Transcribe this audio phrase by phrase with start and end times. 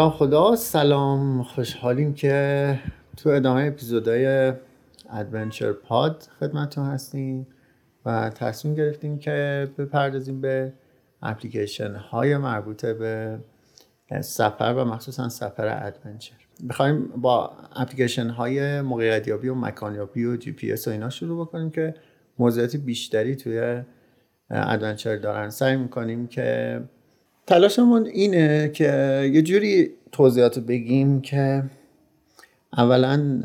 [0.00, 2.78] به خدا سلام خوشحالیم که
[3.16, 4.52] تو ادامه اپیزودهای
[5.10, 7.46] Adventure Pod خدمتتون هستیم
[8.06, 10.72] و تصمیم گرفتیم که بپردازیم به
[11.22, 13.38] اپلیکیشن های مربوطه به
[14.20, 16.34] سفر و مخصوصا سفر adventure
[16.68, 21.70] بخوایم با اپلیکیشن های موقعیتیابی و مکانیابی و جی پی اس و اینا شروع بکنیم
[21.70, 21.94] که
[22.38, 23.82] موضوعات بیشتری توی
[24.50, 25.50] adventure دارن.
[25.50, 26.80] سعی می‌کنیم که
[27.50, 28.90] تلاشمون اینه که
[29.32, 31.62] یه جوری توضیحات بگیم که
[32.76, 33.42] اولا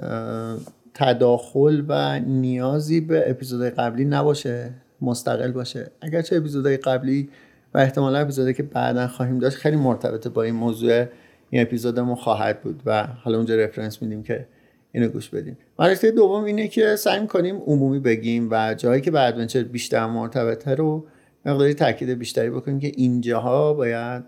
[0.94, 4.70] تداخل و نیازی به اپیزودهای قبلی نباشه
[5.02, 5.92] مستقل باشه.
[6.02, 7.30] اگرچه اپیزودهای قبلی
[7.74, 11.06] و احتمالا اپیزودی که بعدا خواهیم داشت خیلی مرتبطه با این موضوع
[11.50, 14.46] این اپیزودمون خواهد بود و حالا اونجا رفرنس میدیم که
[14.92, 19.22] اینو گوش بدیم مرحله دوم اینه که سعی کنیم عمومی بگیم و جایی که به
[19.22, 21.06] ادونچر بیشتر مرتبطه رو
[21.46, 24.24] مقداری تاکید بیشتری بکنیم که اینجاها باید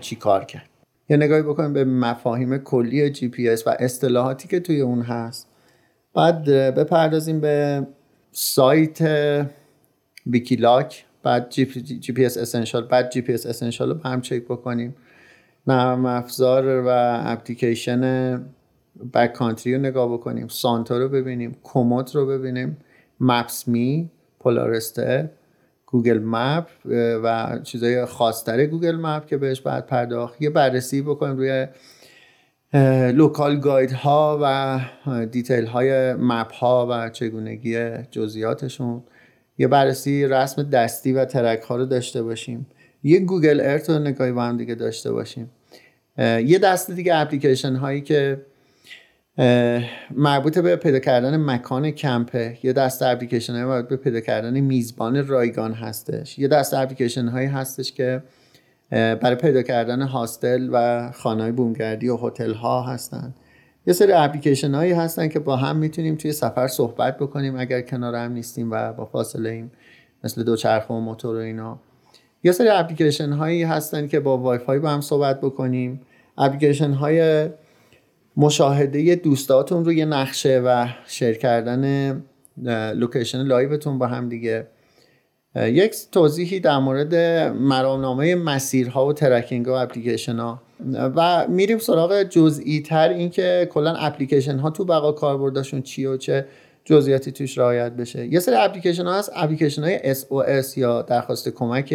[0.00, 0.68] چی کار کرد.
[1.08, 5.48] یه نگاهی بکنیم به مفاهیم کلی جی پی اس و اصطلاحاتی که توی اون هست.
[6.14, 6.44] بعد
[6.74, 7.86] بپردازیم به
[8.32, 8.98] سایت
[10.26, 11.50] Wikiloc بعد
[12.00, 14.96] GPS Essential بعد GPS Essential رو به هم چک بکنیم.
[15.66, 16.88] نرم افزار و
[17.26, 18.36] اپلیکیشن
[19.14, 20.48] BackCountry رو نگاه بکنیم.
[20.48, 21.56] Suunto رو ببینیم.
[21.62, 22.76] Komoot رو ببینیم.
[23.20, 24.10] Maps.me
[24.40, 25.30] Polarsteps
[25.90, 26.68] Google Map
[27.24, 30.42] و چیزای خاصتر Google Map که بهش بعد پرداخت.
[30.42, 31.66] یه بررسی بکنیم روی
[33.12, 34.80] local guide ها و
[35.26, 39.02] detail های map ها و چگونگی جزئیاتشون.
[39.58, 42.66] یه بررسی رسم دستی و track ها رو داشته باشیم.
[43.02, 45.50] یه Google Earth رو نگاهی با هم دیگه داشته باشیم.
[46.18, 48.46] یه دسته دیگه اپلیکیشن هایی که
[50.10, 55.26] مربوط به پیدا کردن مکان کمپه یه دست اپلیکیشن های مربوط به پیدا کردن میزبان
[55.26, 56.38] رایگان هستش.
[56.38, 58.22] یه دست اپلیکیشن هایی هستش که
[58.90, 63.34] برای پیدا کردن هاستل و خانه بومگردی و هتل ها هستن.
[63.86, 68.14] یه سری اپلیکیشن هایی هستن که با هم می‌تونیم توی سفر صحبت بکنیم اگر کنار
[68.14, 69.70] هم نیستیم و با فاصله ایم
[70.24, 71.78] مثل دوچرخه و موتور و اینا.
[72.44, 76.00] یه سری اپلیکیشن هایی هستن که با وای فای با هم صحبت بکنیم.
[76.38, 77.48] اپلیکیشن های
[78.38, 82.22] مشاهده دوستاتون روی نقشه و share کردن
[82.94, 84.66] location live تون با هم دیگه.
[85.56, 87.14] یک توضیحی در مورد
[87.54, 90.62] مرامنامه مسیرها و tracking و اپلیکیشن ها
[90.94, 96.46] و میریم سراغ جزئی تر اینکه کلا اپلیکیشن ها تو بقا کاربردشون چی و چه
[96.84, 98.26] جزئیاتی توش رعایت بشه.
[98.26, 101.94] یه سری اپلیکیشن ها هست اپلیکیشن های SOS یا درخواست کمک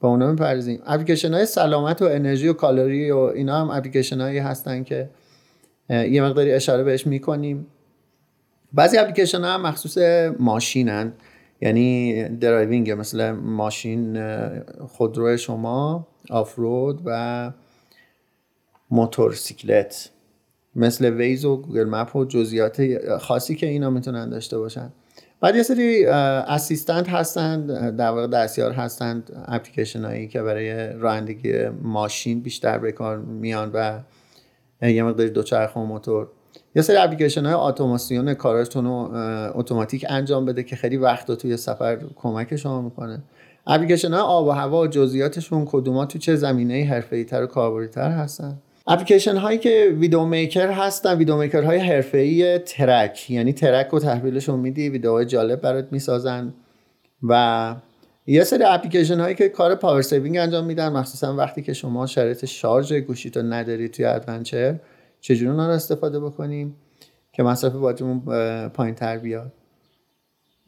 [0.00, 0.82] به اونا می‌پردازیم.
[0.86, 5.08] اپلیکیشن های سلامت و انرژی و کالری و اینا هم اپلیکیشن هایی هستن که
[5.90, 7.66] یه مقداری اشاره بهش می‌کنیم.
[8.72, 9.98] بعضی اپلیکیشن ها مخصوص
[10.38, 11.12] ماشینن.
[11.60, 14.20] یعنی driving مثل ماشین
[14.86, 17.52] خودرو شما off-road و
[18.90, 20.10] موتورسیکلت.
[20.76, 22.82] مثل Waze و Google Map و جزئیات
[23.18, 24.92] خاصی که اینا می‌تونن داشته باشن.
[25.40, 32.40] بعد یه سری assistant هستند در واقع دستیار هستند اپلیکیشن هایی که برای رانندگی ماشین
[32.40, 34.00] بیشتر به کار میان و
[34.82, 36.28] یه مقداری دوچرخه و موتور.
[36.74, 39.10] یه سری اپلیکیشن های اتوماسیون کاراشتون رو
[39.54, 43.22] اتوماتیک انجام بده که خیلی وقت توی سفر کمک شما می‌کنه.
[43.66, 47.88] اپلیکیشن های آب و هوا و جزئیاتشون کدوما تو چه زمینه حرفه‌ای تر و کاربردی
[47.88, 53.30] تر هستن؟ اپلیکیشن هایی که video maker هستن video maker های حرفه‌ای track.
[53.30, 56.54] یعنی track رو تحویلشون میدی ویدیوهای جالب برات می‌سازن
[57.28, 57.74] و
[58.30, 62.44] یه سری اپلیکیشن هایی که کار power saving انجام میدن مخصوصا وقتی که شما شرایط
[62.44, 64.78] شارژ گوشی تو نداری توی adventure
[65.20, 66.76] چجوری اونا رو استفاده بکنیم
[67.32, 68.20] که مصرف باتریمون
[68.68, 69.52] پایین تر بیاد؟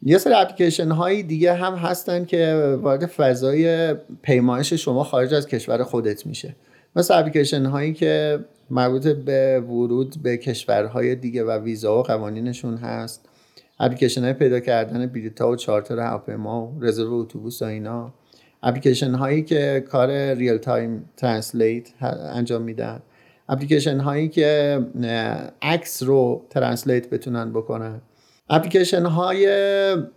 [0.01, 5.83] یه سری اپلیکیشن هایی دیگه هم هستن که وارد فضای پیمایش شما خارج از کشور
[5.83, 6.55] خودت میشه.
[6.95, 8.39] مثل اپلیکیشن هایی که
[8.69, 13.29] مربوط به ورود به کشورهای دیگه و ویزا و قوانینشون هست.
[13.83, 18.13] اپلیکیشن های پیدا کردن بلیط و چارتر هواپیما و رزرو اتوبوس و اینا.
[18.63, 21.89] اپلیکیشن هایی که کار real time translate
[22.33, 23.01] انجام میدن.
[23.49, 24.79] اپلیکیشن هایی که
[25.61, 28.01] عکس رو translate بتونن بکنن.
[28.49, 29.47] اپلیکیشن های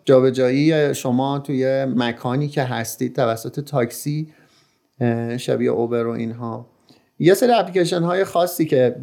[0.04, 4.32] جابجایی شما توی مکانی که هستید توسط تاکسی
[5.36, 6.75] شبیه Uber و اینها.
[7.18, 8.96] یه سری اپلیکیشن های خاصی که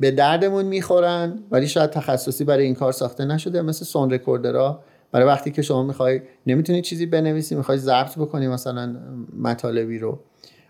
[0.00, 4.84] به دردمون می‌خورن ولی شاید تخصصی برای این کار ساخته نشده مثل sound recorder ها
[5.12, 8.96] برای وقتی که شما می‌خوای نمی‌تونی چیزی بنویسی می‌خوای ضبط بکنی مثلا
[9.38, 10.20] مطالبی رو.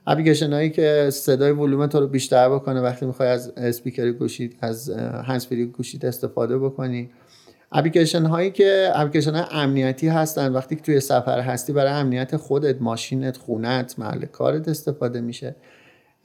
[0.06, 4.90] اپلیکیشن هایی که صدای ولوم تو رو بیشتر بکنه وقتی می‌خوای از اسپیکر گوشید از
[5.24, 7.10] hands-free گوشید استفاده بکنی.
[7.72, 12.82] اپلیکیشن هایی که اپلیکیشن های امنیتی هستن وقتی که توی سفر هستی برای امنیت خودت
[12.82, 15.56] ماشینت خونت محل کارت استفاده میشه.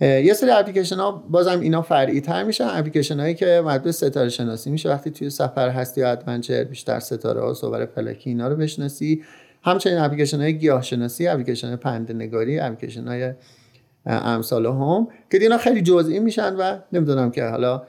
[0.03, 2.67] یه سری اپلیکیشن ها بازم اینا فرعی تر میشن.
[2.67, 4.89] اپلیکیشن هایی که مربوط ستاره شناسی میشه.
[4.89, 9.23] وقتی توی سفر هستی یا adventure بیشتر ستاره ها صور فلکی اینا رو بشناسی.
[9.63, 13.33] همچنین اپلیکیشن های گیاه شناسی اپلیکیشن پرنده نگری اپلیکیشن های
[14.05, 17.83] امثال هم که اینا خیلی جزئی میشن و نمی‌دونم که حالا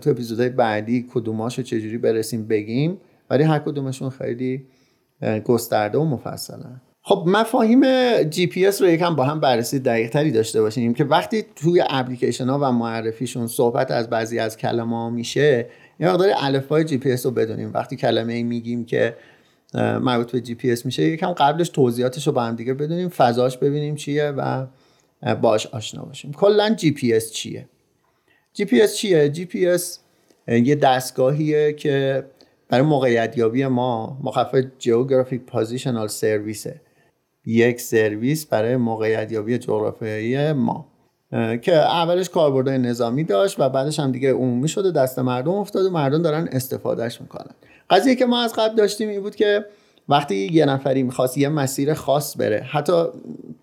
[0.00, 3.00] تو اپیزودهای بعدی کدوماشو چجوری برسیم بگیم.
[3.30, 4.66] ولی هر کدومشون خیلی
[5.44, 6.80] گسترده و مفصلن.
[7.08, 7.82] خب مفاهیم
[8.22, 11.84] جی پی اس رو یکم با هم بررسی دقیق تری داشته باشیم که وقتی توی
[11.90, 15.66] اپلیکیشن ها و معرفیشون صحبت از بعضی از کلمه ها میشه
[16.00, 17.70] یه مقدار الفبای جی پی اس رو بدونیم.
[17.74, 19.16] وقتی کلمه ای میگیم که
[19.74, 23.58] مربوط به جی پی اس میشه یکم قبلش توضیحاتش رو با هم دیگه بدونیم فضاش
[23.58, 24.66] ببینیم چیه و
[25.34, 26.32] باش آشنا باشیم.
[26.32, 27.68] کلا جی پی اس چیه؟
[28.52, 29.98] جی پی اس چیه؟ جی پی اس
[30.48, 32.24] یه دستگاهیه که
[32.68, 36.80] برای موقعیت یابی ما مخفف جیوگرافیک پوزیشنال سرویسه
[37.48, 40.86] یک سرویس برای موقعیت یابی جغرافیایی ما
[41.62, 45.90] که اولش کاربردهای نظامی داشت و بعدش هم دیگه عمومی شده دست مردم افتاد و
[45.90, 47.54] مردم دارن استفادهش می‌کنن.
[47.90, 49.64] قضیه که ما از قبل داشتیم این بود که
[50.08, 53.04] وقتی یه نفری می‌خواست یه مسیر خاص بره حتی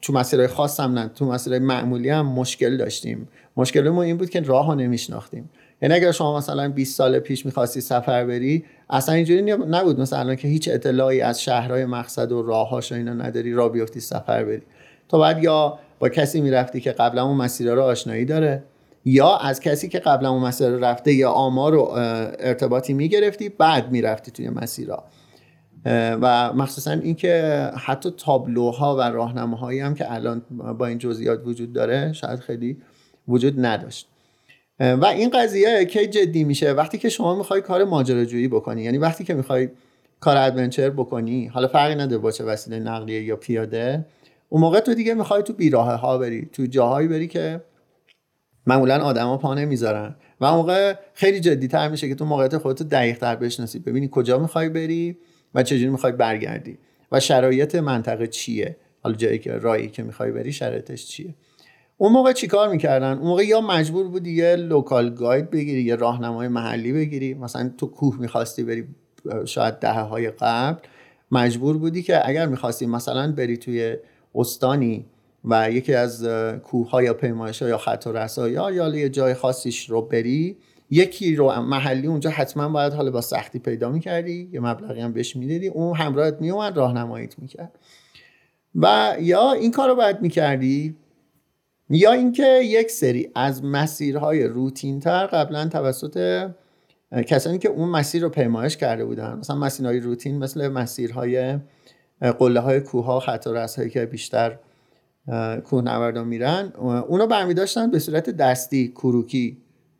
[0.02, 3.28] تو مسیرهای خاص هم نه تو مسیرهای معمولی هم مشکل داشتیم.
[3.58, 5.50] مشکل ما این بود که راه ها نمیشناختیم.
[5.82, 10.48] یعنی اگر شما مثلا 20 سال پیش می‌خواستی سفر بری اصلا اینجوری نبود مثلا که
[10.48, 14.62] هیچ اطلاعی از شهرهای مقصد و راههاش اینا نداری راه بیفتی سفر بری.
[15.10, 18.64] تو بعد یا با کسی می‌رفتی که قبلا اون مسیرها رو آشنایی داره
[19.06, 21.82] یا از کسی که قبلا اون مسیر رو رفته یا آمار و
[22.40, 25.04] ارتباطی می‌گرفتی بعد می‌رفتی توی مسیرها.
[26.22, 30.42] و مخصوصا اینکه حتی تابلوها و راهنماهایی هم که الان
[30.78, 32.78] با این جزئیات وجود داره شاید خیلی
[33.28, 34.10] وجود نداشت.
[34.80, 39.24] و این قضیه کی جدی میشه وقتی که شما می‌خوای کار ماجراجویی بکنی یعنی وقتی
[39.24, 39.70] که می‌خوای
[40.20, 44.06] کار ادونچر بکنی حالا فرقی نداره با چه وسیله نقلیه یا پیاده
[44.50, 47.62] اون موقع تو دیگه می‌خوای تو بیراه ها بری تو جاهایی بری که
[48.68, 50.16] معمولا آدما پا نمی‌ذارن.
[50.40, 54.10] و اون موقع خیلی جدی تر میشه که تو موقعیت خودت دقیق تر بشناسی ببینی
[54.12, 55.18] کجا می‌خوای بری
[55.56, 56.78] و چجوری می‌خوای برگردی.
[57.12, 61.36] و شرایط منطقه چیه؟ حالا جایی که راهی که می‌خوای بری شرایطش چیه؟
[61.98, 66.48] اون موقع چیکار می‌کردن؟ اون موقع یا مجبور بودی یه لوکال گاید بگیری یه راهنمای
[66.48, 67.34] محلی بگیری.
[67.34, 68.88] مثلا تو کوه می‌خواستی بری
[69.46, 70.80] شاید دهه های قبل
[71.32, 73.96] مجبور بودی که اگر می‌خواستی مثلا بری توی
[74.36, 75.06] استانی
[75.46, 76.28] و یکی از
[76.64, 80.58] کوه یا پیمایش یا خط و رسا یا یا یه جای خاصیش رو بری
[80.90, 85.36] یکی رو محلی اونجا حتما باید حالا با سختی پیدا می‌کردی یه مبلغی هم بهش
[85.36, 87.80] می‌دادی اون همراهت میومد راهنماییت می‌کرد.
[88.76, 90.96] و یا این کار رو باید می‌کردی
[91.90, 96.48] یا اینکه یک سری از مسیرهای روتین تر قبلا توسط
[97.28, 99.38] کسانی که اون مسیر رو پیمایش کرده بودن.
[99.38, 101.60] مثلا مسیرهای روتین مثل مسیرهای
[102.40, 104.60] قله های کوه ها خط و هایی که بیشتر
[105.64, 106.74] کوهنوردان میرن
[107.08, 109.58] اونو برمی داشتن به صورت دستی کروکی.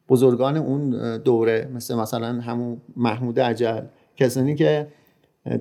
[0.10, 3.82] بزرگان اون دوره مثل مثلا همون محمود عجل
[4.18, 4.88] کسانی که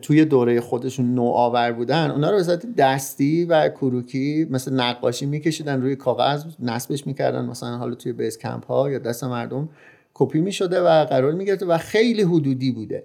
[0.02, 5.96] توی دوره خودشون نوآور بودن اونا رو به دستی و کروکی مثل نقاشی میکشیدن روی
[5.96, 9.68] کاغذ نصبش می‌کردن مثلا حالا توی بیس کمپ ها یا دست مردم
[10.14, 13.04] کپی می‌شده و قرار می‌گرفته و خیلی حدودی بوده.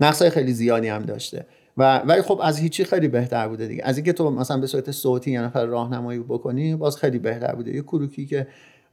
[0.00, 1.46] نقصای خیلی زیادی هم داشته.
[1.76, 3.82] و ولی خب از هیچی خیلی بهتر بوده دیگه.
[3.84, 7.74] از اینکه تو مثلا به صورت صوتی یا نفر راهنمایی بکنی باز خیلی بهتر بوده.
[7.74, 8.46] یه کروکی که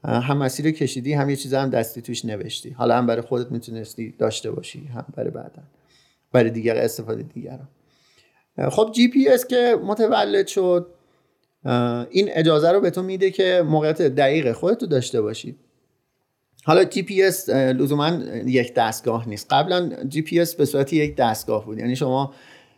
[0.04, 2.70] هم مسیر کشیدی هم یه چیز هم دستی توش نوشتی.
[2.70, 5.64] حالا هم برای خودت می‌تونستی داشته باشی هم برای بعدا
[6.34, 7.68] برای دیگر استفاده دیگران.
[8.72, 10.88] خب جی پی اس که متولد شد
[12.10, 15.56] این اجازه رو به تو میده که موقعیت دقیق خودت رو داشته باشی.
[16.64, 18.10] حالا جی پی اس لزوما
[18.46, 19.54] یک دستگاه نیست.
[19.54, 21.78] قبلا جی پی اس به صورت یک دستگاه بود.
[21.78, 22.34] یعنی شما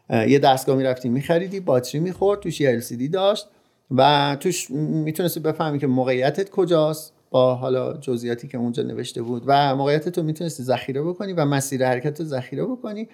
[0.09, 3.47] یه دستگاه می‌رفتی میخریدی باتری می‌خورد توش یه LCD داشت
[3.91, 7.11] و توش می‌تونستی بفهمی که موقعیتت کجاست.
[7.29, 11.85] با حالا جزئیاتی که اونجا نوشته بود و موقعیتت رو می‌تونستی ذخیره بکنی و مسیر
[11.87, 13.09] حرکت رو ذخیره بکنی.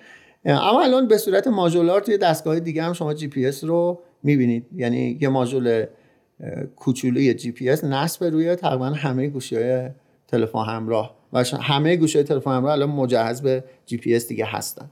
[0.46, 4.66] اما الان به صورت ماژولار توی دستگاه دیگه هم شما جی پی اس رو می‌بینید.
[4.76, 5.86] یعنی یه ماژول
[6.76, 9.90] کوچولوی جی پی اس نصب روی تقریبا همه گوشی های
[10.28, 14.46] تلفن همراه و همه گوشی های تلفن همراه الان مجهز به جی پی اس دیگه
[14.46, 14.92] هستن.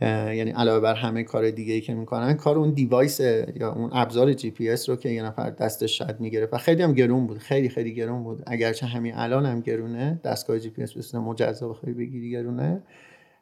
[0.00, 4.32] یعنی علاوه بر همه کار دیگه ای که می‌کنن کار اون device یا اون ابزار
[4.32, 7.38] جی پی اس رو که یه نفر دستش شاید می‌گیره و خیلی هم گرون بود
[7.38, 8.42] خیلی خیلی گرون بود.
[8.46, 12.82] اگرچه همین الان هم گرونه دستگاه جی پی اس بسیار مجزا بخوای بگیری گرونه.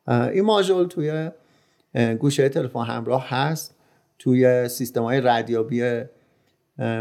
[0.09, 1.31] این ماژول توی
[2.19, 3.77] گوشی تلفن همراه هست
[4.19, 6.03] توی سیستم های ردیابی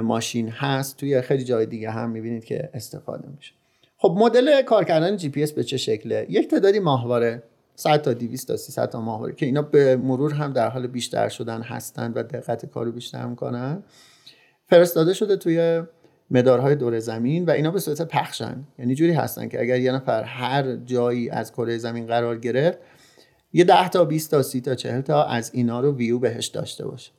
[0.03, 3.53] ماشین هست توی خیلی جای دیگه هم می‌بینید که استفاده میشه.
[3.97, 7.43] خب مدل کار کردن جی پی اس به چه شکله؟ یک تعدادی ماهواره
[7.75, 11.29] 100 تا 200 تا 300 تا ماهواره که اینا به مرور هم در حال بیشتر
[11.29, 13.83] شدن هستن و دقت کار رو بیشتر می‌کنن.
[14.69, 15.83] فرستاده شده توی
[16.31, 18.63] مدارهای دور زمین و اینا به صورت پخشن.
[18.79, 22.77] یعنی جوری هستن که اگر یه نفر هر جایی از کره زمین قرار گرفت
[23.53, 26.87] یه 10 تا 20 تا 30 تا 40 تا از اینا رو ویو بهش داشته
[26.87, 27.11] باشه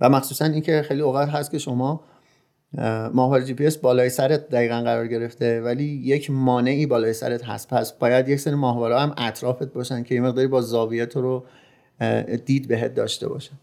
[0.00, 2.04] و مخصوصا اینکه خیلی اوقات هست که شما
[3.12, 7.68] ماهواره جی پی اس بالای سرت دقیقا قرار گرفته ولی یک مانعی بالای سرت هست.
[7.68, 11.44] پس باید یک سری ماهواره هم اطرافت باشن که یه مقداری با زاویه تو رو
[12.44, 13.54] دید بهت داشته باشن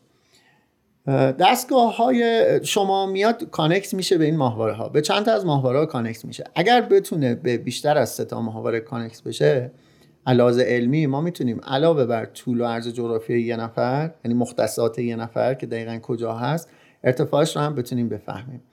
[1.40, 5.80] دستگاه های شما میاد connect میشه به این ماهواره ها به چند تا از ماهواره
[5.80, 6.44] ها connect میشه.
[6.56, 9.72] اگر بتونه به بیشتر از سه تا ماهواره connect بشه
[10.27, 15.15] علاوه علمی ما می‌تونیم علاوه بر طول و عرض جغرافیایی یه نفر یعنی مختصات یه
[15.15, 16.70] نفر که دقیقا کجا هست
[17.03, 18.63] ارتفاعش رو هم بتونیم بفهمیم.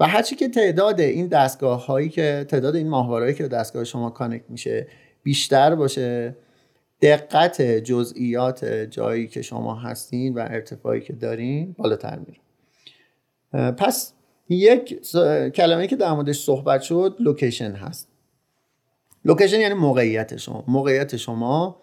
[0.00, 4.50] و هرچی که تعداد این دستگاه هایی که تعداد این ماهواره که دستگاه شما connect
[4.50, 4.86] میشه
[5.22, 6.36] بیشتر باشه
[7.02, 12.40] دقت جزئیات جایی که شما هستین و ارتفاعی که دارین بالاتر میره.
[13.72, 14.12] پس
[14.48, 15.12] یک
[15.54, 18.11] کلمه که در موردش صحبت شد location هست.
[19.24, 20.64] لوکیشن یعنی موقعیت شما.
[20.68, 21.76] موقعیت شما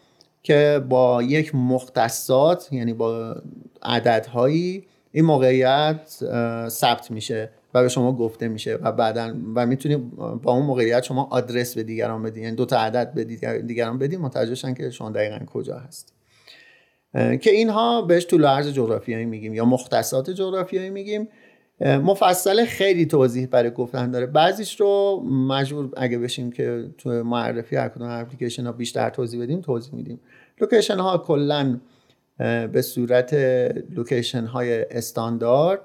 [0.43, 3.36] که با یک مختصات یعنی با
[3.81, 6.01] عددهایی این موقعیت
[6.69, 11.27] ثبت میشه و به شما گفته میشه و بعدا و می‌تونید با اون موقعیت شما
[11.31, 13.24] آدرس به دیگران بدید یعنی دو تا عدد به
[13.62, 16.13] دیگران بدید متوجه شن که شما دقیقا کجا هست
[17.13, 21.27] که اینها بهش طول عرض جغرافیایی میگیم یا مختصات جغرافیایی میگیم.
[21.81, 24.25] مفصل خیلی توضیح برای گفتن داره.
[24.25, 29.62] بعضیش رو مجبور اگه بشیم که تو معرفی هر کدوم اپلیکیشن ها بیشتر توضیح بدیم
[29.62, 30.19] توضیح میدیم.
[30.62, 31.79] location ها کلا
[32.71, 33.33] به صورت
[33.89, 35.81] location های استاندارد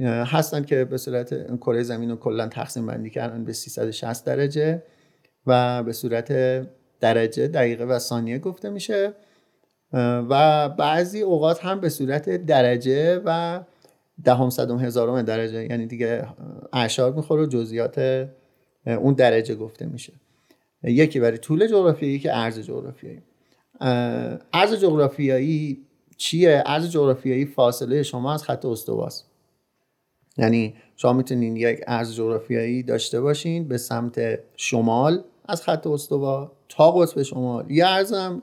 [0.00, 4.82] هستن که به صورت کره زمین رو کلا تقسیم بندی کردن به 360 درجه
[5.46, 6.32] و به صورت
[7.00, 9.12] درجه دقیقه و ثانیه گفته میشه.
[10.30, 13.60] و بعضی اوقات هم به صورت درجه و
[14.24, 16.26] دهم صدم هزارم درجه یعنی دیگه
[16.72, 18.28] اعشار می‌خوره و جزئیات
[18.86, 20.12] اون درجه گفته میشه.
[20.82, 23.22] یکی برای طول جغرافیایی یکی ارز جغرافیایی.
[24.52, 25.84] ارز جغرافیایی
[26.16, 29.30] چیه؟ ارز جغرافیایی فاصله شما از خط استواست.
[30.38, 36.92] یعنی شما می‌تونین یک ارز جغرافیایی داشته باشین به سمت شمال از خط استوا تا
[36.92, 37.70] قطب شمال.
[37.70, 38.42] یه ارز هم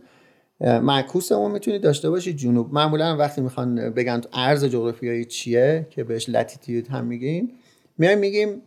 [0.62, 2.74] معکوس اون می‌تونید داشته باشید جنوب.
[2.74, 7.52] معمولا وقتی می‌خوان بگن ارز جغرافیایی چیه که بهش لاتیتیود هم میگیم
[7.98, 8.62] میایم میگیم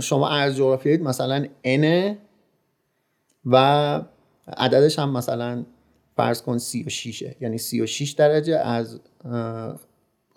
[0.00, 2.14] شما ارز جغرافیایی مثلا n
[3.44, 3.56] و
[4.48, 5.64] عددش هم مثلا
[6.16, 9.00] فرض کن 36 یعنی 36 درجه از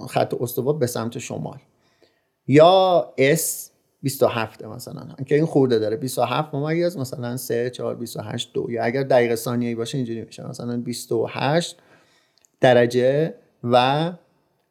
[0.09, 1.57] خط استوا به سمت شمال.
[2.47, 3.68] یا S
[4.01, 5.07] 27 مثلا.
[5.27, 5.97] که این خورده داره.
[5.97, 10.47] 27 ممیز مثلا 3 4 28 2 یا اگر دقیقه ثانیه‌ای باشه اینجوری میشه.
[10.47, 11.77] مثلا 28
[12.61, 14.11] درجه و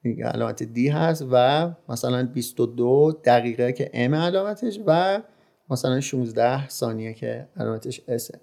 [0.04, 5.22] علامت دی هست و مثلا 22 دقیقه که ام علامتش و
[5.70, 8.36] مثلا 16 ثانیه که علامتش S.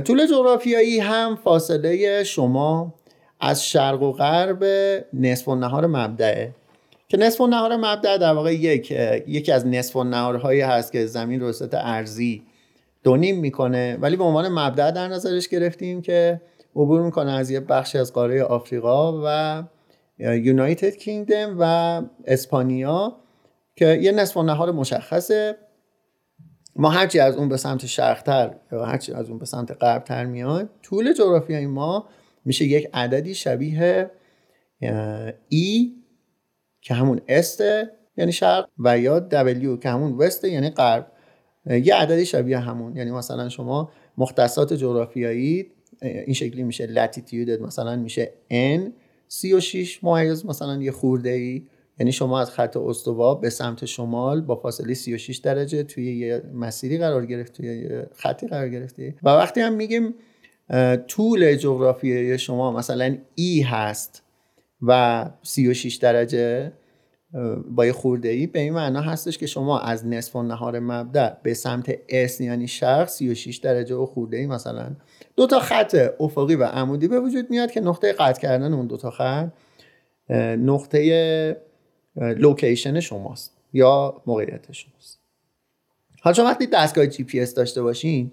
[0.00, 2.94] طول جغرافیایی هم فاصله شما
[3.40, 4.64] از شرق و غرب
[5.12, 6.54] نصف و نهار مبدعه.
[7.08, 8.90] که نصف نهار مبدع در واقع یک
[9.26, 12.42] یکی از نصف نهارهایی هست که زمین رو صورت ارزی
[13.02, 13.98] دونیم می‌کنه.
[14.00, 16.40] ولی به عنوان مبدع در نظرش گرفتیم که
[16.76, 19.62] عبور می‌کنه از یه بخشی از قاره آفریقا و
[20.18, 23.16] یونایتد کینگدم و اسپانیا
[23.76, 25.56] که یه نصف نهار مشخصه.
[26.76, 30.70] ما هرچی از اون به سمت شرقتر یا هرچی از اون به سمت غربتر میاد
[30.82, 32.08] طول جغرافیای ما
[32.44, 34.10] میشه یک عددی شبیه
[35.48, 35.92] ای
[36.84, 37.62] که همون است
[38.16, 41.12] یعنی شرق و یا دبلیو که همون وست یعنی غرب.
[41.66, 42.96] یه عددی شبیه همون.
[42.96, 45.66] یعنی مثلا شما مختصات جغرافیایی
[46.02, 48.90] این شکلی میشه لاتیتیود مثلا میشه n.
[49.28, 51.66] 36 ممیز مثلا یه خورده ای
[52.00, 56.98] یعنی شما از خط استوا به سمت شمال با فاصله 36 درجه توی یه مسیری
[56.98, 59.14] قرار گرفتی توی یه خطی قرار گرفتی.
[59.22, 60.14] و وقتی هم میگیم
[61.08, 64.23] طول جغرافیایی شما مثلا ای هست.
[64.86, 66.72] و 36 درجه
[67.70, 71.32] با یه خورده ای به این معنا هستش که شما از نصف و نهار مبدع
[71.42, 74.90] به سمت اس یعنی شرق 36 درجه و خورده ای مثلا.
[75.36, 78.96] دو تا خط افقی و عمودی به وجود میاد که نقطه قطع کردن اون دو
[78.96, 79.48] تا خط
[80.58, 81.56] نقطه
[82.16, 85.20] location شماست یا موقعیت شماست.
[86.20, 88.32] حالا شما وقتی دستگاه جی پی اس داشته باشین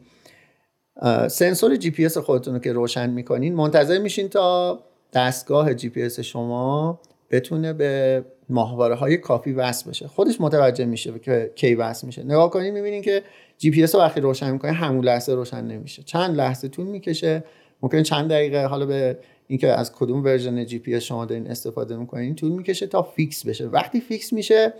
[1.28, 4.80] سنسور جی پی اس خودتون رو که روشن می‌کنین منتظر میشین تا
[5.14, 7.00] دستگاه جی پی اس شما
[7.32, 10.08] بتونه به ماهواره های کافی وصل بشه.
[10.08, 12.24] خودش متوجه میشه که کی وصل میشه.
[12.24, 13.24] نگاه کنید می‌بینین که
[13.58, 16.04] جی پی اس وقتی روشن می‌کنه همون لحظه روشن نمیشه.
[16.04, 17.44] چند لحظه طول می‌کشه.
[17.82, 22.52] ممکن چند دقیقه حالا به اینکه از کدوم version GPS شما دارین استفاده می‌کنین طول
[22.52, 23.68] می‌کشه تا fix بشه.
[23.68, 24.74] وقتی fix میشه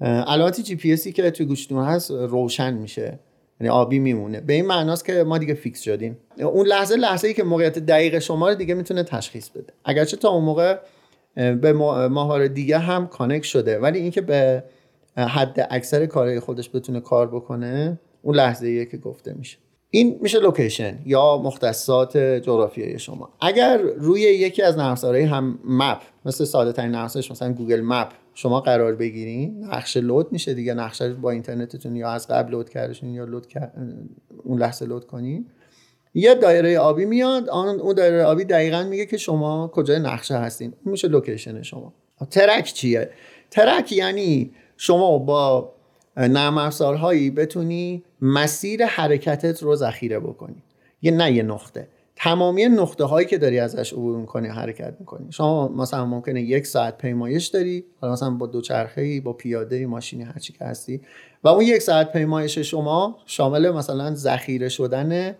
[0.00, 3.18] علامت جی پی اسی که توی گوشیتون هست روشن میشه.
[3.62, 4.40] یعنی آبی میمونه.
[4.40, 6.18] به این معناست که ما دیگه fix شدیم.
[6.38, 9.72] اون لحظه لحظه ای که موقعیت دقیق شما رو دیگه می‌تونه تشخیص بده.
[9.84, 10.78] اگرچه تا اون موقع
[11.34, 11.72] به
[12.08, 14.64] ماهواره دیگه هم connect شده ولی اینکه به
[15.16, 19.58] حداکثر کارهای خودش بتونه کار بکنه اون لحظه ایه که گفته میشه.
[19.90, 23.28] این میشه location یا مختصات جغرافیایی شما.
[23.40, 28.60] اگر روی یکی از نرم هم map مثل ساده ترین نرم مثلا Google Map شما
[28.60, 30.74] قرار بگیرین نقشه load میشه دیگه.
[30.74, 33.46] نقشه با اینترنتتون یا از قبل load کردشون یا load
[34.44, 35.46] اون لحظه load کنین
[36.14, 37.48] یه دایره آبی میاد.
[37.50, 40.74] اون دایره آبی دقیقا میگه که شما کجای نقشه هستین.
[40.84, 41.94] اون میشه location شما.
[42.30, 43.10] ترک چیه؟
[43.50, 45.72] ترک یعنی شما با
[46.16, 50.62] نرم افزارهایی بتونی مسیر حرکتت رو ذخیره بکنی.
[51.02, 51.88] یه نه یه نقطه.
[52.24, 55.26] تمامی نقطه هایی که داری ازش عبور می‌کنی حرکت می‌کنی.
[55.30, 60.22] شما مثلا ممکنه یک ساعت پیمایش داری حالا مثلا با دوچرخه ای با پیاده ماشینی
[60.22, 61.00] هرچی که هستی.
[61.44, 65.36] و اون یک ساعت پیمایش شما شامل مثلا ذخیره شدن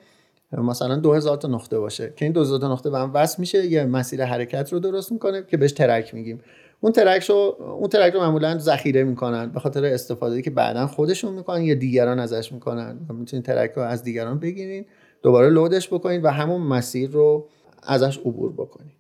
[0.53, 2.13] مثلا 2000 تا نقطه باشه.
[2.17, 5.43] که این 2000 تا نقطه به هم وصل میشه یه مسیر حرکت رو درست می‌کنه
[5.43, 6.41] که بهش ترک میگیم.
[6.81, 11.35] اون track رو اون track رو معمولا ذخیره می‌کنن به خاطر استفاده که بعدا خودشون
[11.35, 12.99] می‌کنن یا دیگران ازش می‌کنن.
[13.09, 14.85] می‌تونید track رو از دیگران بگیرین.
[15.23, 17.49] دوباره load ش بکنید و همون مسیر رو
[17.83, 18.93] ازش عبور بکنید.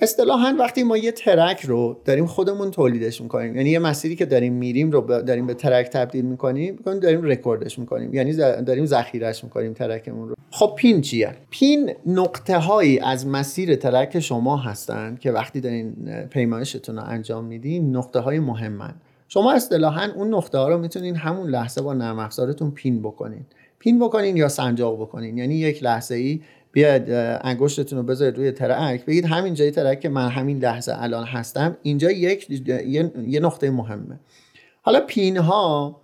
[0.00, 4.52] اصطلاحا وقتی ما یه track رو داریم خودمون تولیدش می‌کنیم یعنی یه مسیری که داریم
[4.52, 10.07] میریم رو داریم به track تبدیل می‌کنیم داریم رکوردش می‌کنیم یعنی داریم ذخیرش می‌کنیم track
[10.07, 10.34] مون رو.
[10.50, 15.94] خب pin چیه؟ pin نقطه هایی از مسیر track شما هستند که وقتی دارین
[16.30, 18.94] پیمایشتون رو انجام میدین نقطه های مهمن.
[19.28, 23.46] شما اصطلاحا اون نقطه ها رو می‌تونین همون لحظه با نرم افزارتون pin بکنین.
[23.78, 25.38] pin بکنین یا سنجاق بکنین.
[25.38, 26.40] یعنی یک لحظه ای
[26.72, 27.10] بیاید
[27.44, 29.04] انگشتتون رو بذارید روی track.
[29.04, 32.68] بگید همین جای track که من همین لحظه الان هستم اینجا یک
[33.26, 34.20] یه نقطه مهمه.
[34.82, 35.96] حالا pin ها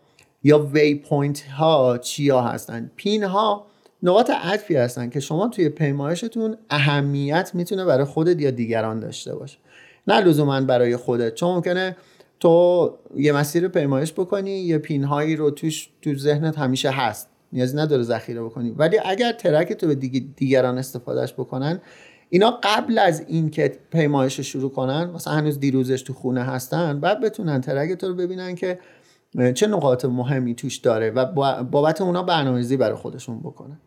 [0.43, 3.67] یا waypoint ها چیا هستن؟ pin ها
[4.03, 9.59] نقاط عطفی هستن که شما توی پیمایشتون اهمیت می‌تونه برای خودت یا دیگران داشته باشه.
[10.07, 11.35] نه لزوما برای خودت.
[11.35, 11.97] چون ممکنه
[12.45, 17.29] تو یه مسیر پیمایش بکنی یه پین هایی رو توش تو ذهنت همیشه هست.
[17.53, 18.71] نیازی نداره ذخیره بکنی.
[18.71, 19.95] ولی اگر ترک تو به
[20.37, 21.81] دیگران استفادهش بکنن
[22.31, 27.21] اینا قبل از اینکه پیمایش رو شروع کنن مثلا هنوز دیروزش تو خونه هستن بعد
[27.21, 28.79] بتونن ترک تو رو ببینن که
[29.55, 31.27] چه نقاط مهمی توش داره و
[31.65, 33.81] بابت اونا برنامه‌ریزی برای خودشون بکنن.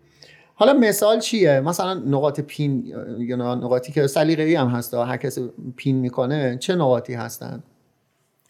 [0.56, 5.96] حالا مثال چیه؟ مثلا نقاط پین یا نقاطی که سلیقه‌ای هم هست هر کسی پین
[5.96, 7.64] می‌کنه چه نقاطی هستن؟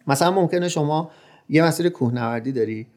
[0.08, 1.12] مثلا ممکنه شما
[1.50, 2.88] یه مسیر کوهنوردی داری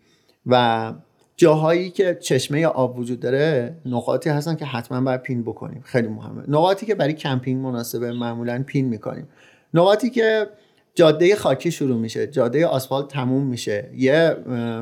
[0.46, 0.92] و
[1.36, 5.82] جاهایی که چشمه آب وجود داره نقاطی هستن که حتما باید پین بکنیم.
[5.84, 6.42] خیلی مهمه.
[6.48, 9.28] نقاطی که برای کمپینگ مناسبه معمولا پین می‌کنیم.
[9.74, 10.46] نقاطی که
[10.94, 14.36] جاده خاکی شروع میشه جاده آسفالت تموم میشه یه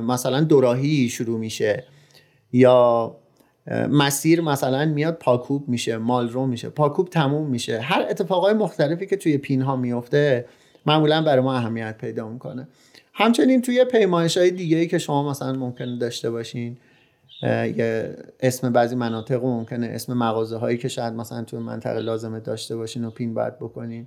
[0.08, 1.84] مثلا دوراهی شروع میشه
[2.52, 3.16] یا
[3.90, 7.80] مسیر مثلا میاد پاکوب میشه مالرو میشه پاکوب تموم میشه.
[7.80, 10.44] هر اتفاقای مختلفی که توی پین ها میفته
[10.86, 12.68] معمولا برای ما اهمیت پیدا می‌کنه.
[13.14, 16.76] همچنین توی پیمایش های دیگه ای که شما مثلا ممکنه داشته باشین
[17.42, 22.40] یه اسم بعضی مناطق و ممکنه اسم مغازه هایی که شاید مثلا توی منطقه لازمه
[22.40, 24.06] داشته باشین و پین باید بکنین.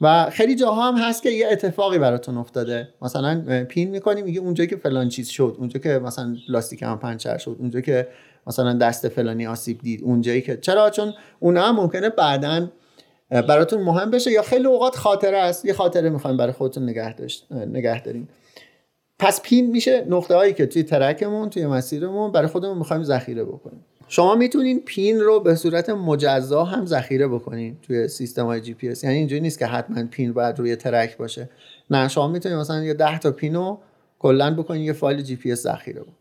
[0.00, 2.88] و خیلی جاها هم هست که یه اتفاقی براتون افتاده.
[3.02, 7.38] مثلا پین می‌کنیم میگه اونجا که فلان چیز شد اونجا که مثلا لاستیک هم پنچر
[7.38, 8.08] شد اونجا که
[8.46, 10.56] مثلا دست فلانی آسیب دید اونجایی که.
[10.56, 12.68] چرا؟ چون اونا هم ممکنه بعدا
[13.30, 17.52] براتون مهم بشه یا خیلی اوقات خاطره است؟ یه خاطره می‌خوایم برای خودتون نگه, داشت،
[17.52, 18.28] نگه دارین
[19.18, 23.44] پس pin میشه نقطه هایی که توی track مون توی مسیرمون برای خودمون می‌خوایم ذخیره
[23.44, 23.84] بکنیم.
[24.08, 28.88] شما می‌تونین pin رو به صورت مجزا هم ذخیره بکنین توی سیستم های جی پی
[28.88, 29.04] اس.
[29.04, 31.50] یعنی اینجوری نیست که حتما pin باید روی track باشه.
[31.90, 33.78] نه شما می‌تونید مثلا یه 10 تا pin رو
[34.18, 36.14] کلا بکنین یه فایل جی پی اس ذخیره بکنین.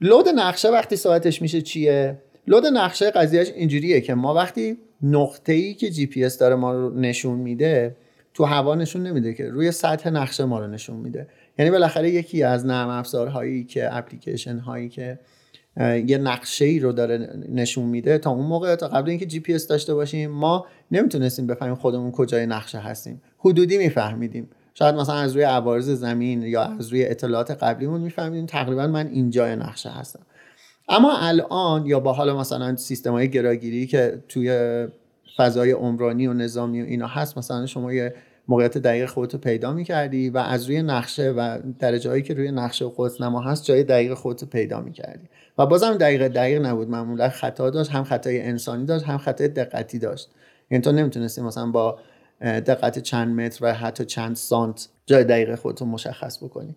[0.00, 5.74] load نقشه وقتی صحبتش میشه چیه؟ load نقشه قضیهش اینجوریه که ما وقتی نقطه ای
[5.74, 7.96] که جی پی اس داره ما رو نشون میده
[8.34, 11.26] تو هوا نشون نمیده که روی سطح نقشه ما رو نشون میده.
[11.58, 15.18] یعنی بالاخره یکی از نرم افزارهایی که اپلیکیشن هایی که
[16.06, 19.54] یه نقشه ای رو داره نشون میده تا اون موقع تا قبل اینکه جی پی
[19.54, 23.22] اس داشته باشیم ما نمی‌تونستیم بفهمیم خودمون کجای نقشه هستیم.
[23.38, 24.48] حدودی میفهمیدیم.
[24.74, 29.56] شاید مثلا از روی عوارض زمین یا از روی اطلاعات قبلیمون میفهمیدیم تقریبا من اینجای
[29.56, 30.20] نقشه هستم.
[30.88, 34.86] اما الان یا با حال مثلا سیستم های گراگیری که توی
[35.36, 38.14] فضای عمرانی و نظامی و اینا هست مثلا شما یه
[38.48, 42.50] موقعیت دقیق خودت رو پیدا می‌کردی و از روی نقشه و درجه هایی که روی
[42.50, 45.28] نقشه و نما هست جای دقیق خودت رو پیدا می‌کردی.
[45.58, 46.90] و بازم دقیق دقیق نبود.
[46.90, 50.30] معمولا خطا داشت هم خطای انسانی داشت هم خطای دقتی داشت.
[50.70, 51.98] یعنی تو نمی‌تونستی مثلا با
[52.40, 56.74] دقت چند متر و حتی چند سانت جای دقیق خودتون مشخص بکنی.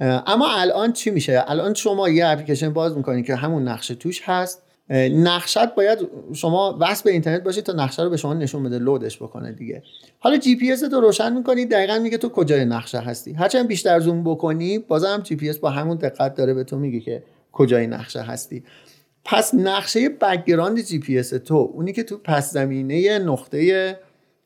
[0.00, 4.62] اما الان چی میشه؟ الان شما یه اپلیکیشن باز می‌کنید که همون نقشه توش هست.
[5.10, 5.98] نقشت باید
[6.32, 9.52] شما وصل به اینترنت باشید تا نقشه رو به شما نشون بده load ش بکنه
[9.52, 9.82] دیگه.
[10.18, 13.32] حالا جی پی اس رو روشن می‌کنی دقیقا میگه تو کجای نقشه هستی.
[13.32, 17.00] هرچند بیشتر زوم بکنی بازم جی پی اس با همون دقت داره به تو میگه
[17.00, 18.64] که کجای نقشه هستی.
[19.24, 23.98] پس نقشه background جی پی اس تو اونی که تو پس زمینه نقطه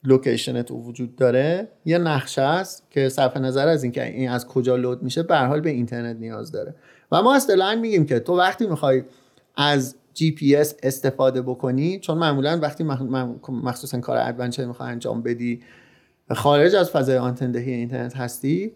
[0.06, 1.68] لوکیشن تو وجود داره.
[1.84, 5.60] یه نقشه است که صرف نظر از اینکه این از کجا load میشه به حال
[5.60, 6.74] به اینترنت نیاز داره.
[7.12, 9.02] و ما اصطلاحا میگیم که تو وقتی می‌خوای
[9.56, 12.84] از جی پی اس استفاده بکنی چون معمولا وقتی
[13.48, 15.62] مخصوصا کار adventure می‌خوای انجام بدی
[16.30, 18.72] خارج از فضای آنتندهی اینترنت هستی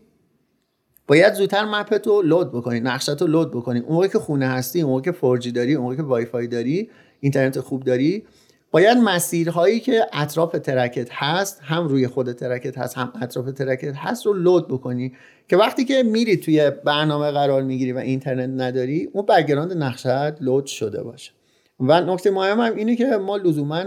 [1.07, 3.81] باید زودتر map تو load بکنی نقشه تو load بکنی.
[3.81, 6.91] اون که خونه هستی اون که 4G داری اون که وای فای داری
[7.21, 8.25] اینترنت خوب داری
[8.71, 13.95] باید مسیرهایی که اطراف ترکت هست هم روی خود ترکت هست هم اطراف track ت
[13.97, 15.13] هست رو load بکنی
[15.49, 20.67] که وقتی که میری توی برنامه قرار می‌گیری و اینترنت نداری اون background نقشه load
[20.67, 21.33] شده باشه.
[21.81, 23.85] و نکته مهم هم اینه که ما لزوما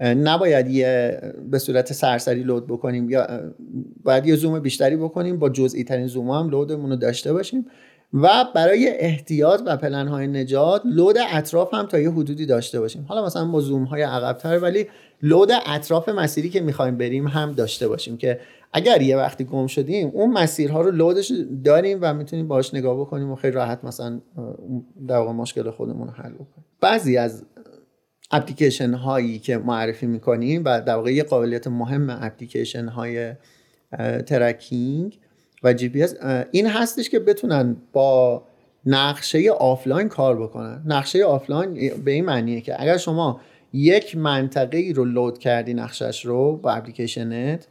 [0.00, 3.26] نباید یه به صورت سرسری load بکنیم یا
[4.04, 7.66] باید یه زوم بیشتری بکنیم با جزئی ترین زوم هم لودمون رو داشته باشیم.
[8.12, 13.04] و برای احتیاط و پلن های نجات لود اطراف هم تا یه حدودی داشته باشیم.
[13.08, 14.86] حالا مثلا با زوم های عقبتر ولی
[15.22, 18.40] لود اطراف مسیری که می‌خوایم بریم هم داشته باشیم که
[18.72, 21.32] اگر یه وقتی گم شدیم اون مسیرها رو لودش
[21.64, 24.20] داریم و می‌تونیم باهاش نگاه بکنیم و خیلی راحت مثلا
[25.08, 26.64] در واقع مشکل خودمون رو حل بکنیم.
[26.80, 27.44] بعضی از
[28.30, 33.34] اپلیکیشن هایی که معرفی می‌کنیم و در واقع یه قابلیت مهم اپلیکیشن های
[34.26, 35.18] tracking
[35.64, 36.06] و جی پی اس
[36.50, 38.42] این هستش که بتونن با
[38.86, 40.82] نقشه آفلاین کار بکنن.
[40.86, 43.40] نقشه آفلاین به این معنیه که اگر شما
[43.72, 47.66] یک منطقه ای رو load کردی نقشش رو با اپلیکیشنت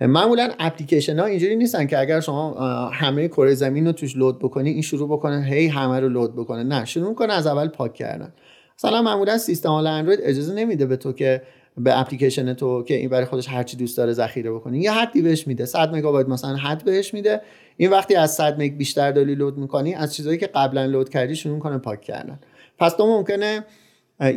[0.00, 2.54] معمولا اپلیکیشن ها اینجوری نیستن که اگر شما
[2.90, 6.62] همه کره زمین رو توش load بکنی این شروع بکنه هی همه رو load بکنه.
[6.62, 8.32] نه شروع می‌کنه از اول پاک کردن.
[8.78, 11.42] مثلا معمولا سیستم اندروید اجازه نمیده به تو که
[11.80, 14.80] به اپلیکیشن تو که این برای خودش هر چی دوست داره ذخیره بکنی.
[14.80, 15.66] یه حدی بهش میده.
[15.66, 17.40] 100 مگابایت مثلا حد بهش میده.
[17.76, 21.36] این وقتی از 100 مگ بیشتر داری load می‌کنی از چیزایی که قبلا load کردی
[21.36, 22.40] شروع می‌کنه پاک کردن.
[22.78, 23.64] پس تو ممکنه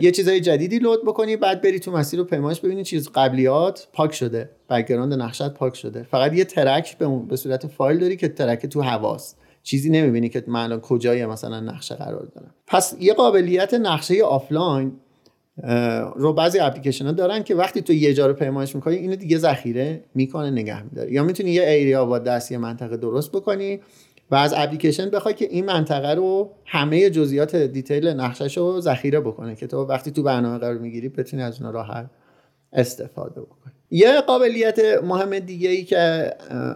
[0.01, 4.13] یه چیزای جدیدی load بکنی بعد بری تو مسیر رو پیمایش ببینی چیز قبلیات پاک
[4.13, 4.49] شده.
[4.69, 6.03] background نقشت پاک شده.
[6.03, 10.79] فقط یه track به صورت فایل داری که track تو هواست چیزی نمی‌بینی که من
[10.79, 12.53] کجای مثلا نقشه قرار دارم.
[12.67, 14.93] پس یه قابلیت نقشه آفلاین
[16.15, 19.37] رو بعضی اپلیکیشن ها دارن که وقتی تو یه جا رو پیمایش می‌کنی اینو دیگه
[19.37, 21.11] ذخیره می‌کنه نگه میداره.
[21.11, 23.79] یا می‌تونی یه ایریا با دست یه منطقه درست بکنی
[24.31, 29.55] و از اپلیکیشن بخوای که این منطقه رو همه جزئیات دیتیل نقشش رو ذخیره بکنه
[29.55, 32.09] که تو وقتی تو برنامه قرار می‌گیری بتونی از اون راحت
[32.73, 33.73] استفاده بکنی.
[33.91, 36.33] یه قابلیت مهم دیگه ای که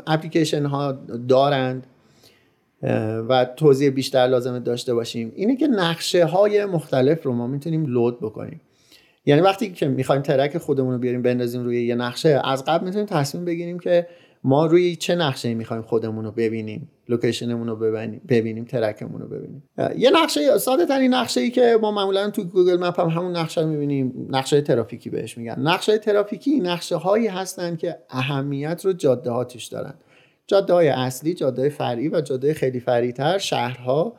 [0.07, 0.91] اپلیکیشن ها
[1.27, 1.88] دارند
[3.29, 5.31] و توضیح بیشتر لازمه داشته باشیم.
[5.35, 8.61] اینه که نقشه های مختلف رو ما می‌تونیم لود بکنیم.
[9.25, 13.05] یعنی وقتی که می‌خوایم track خودمون رو بیاریم بندازیم روی یه نقشه از قبل می‌تونیم
[13.05, 14.07] تصمیم بگیریم که
[14.43, 19.27] ما روی چه نقشه می‌خوایم خودمون رو ببینیم لوکیشنمون رو ببینیم ببینیم track مون رو
[19.27, 19.63] ببینیم.
[19.97, 23.61] یه نقشه ساده ترین نقشه ای که ما معمولا تو گوگل مپ هم همون نقشه
[23.61, 25.59] رو می‌بینیم نقشه ترافیکی بهش میگن.
[25.59, 29.93] نقشه ترافیکی نقشه هایی هستن که اهمیت رو جاده ها دارن.
[30.47, 34.13] جاده های اصلی جاده فرعی و جاده خیلی فرعیتر شهرها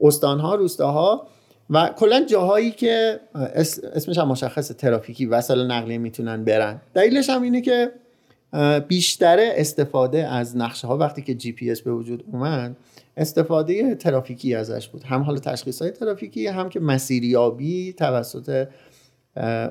[0.00, 1.26] استانها روستاها
[1.70, 3.20] و کلا جاهایی که
[3.94, 6.80] اسمش هم مشخص ترافیکی وسایل نقلیه می‌تونن برن.
[6.94, 7.92] دلیلش هم اینه که
[8.88, 12.76] بیشتر استفاده از نقشه ها وقتی که جی پی اس به وجود اومد
[13.16, 15.02] استفاده ترافیکی ازش بود.
[15.02, 18.68] هم حال تشخیص های ترافیکی هم که مسیریابی توسط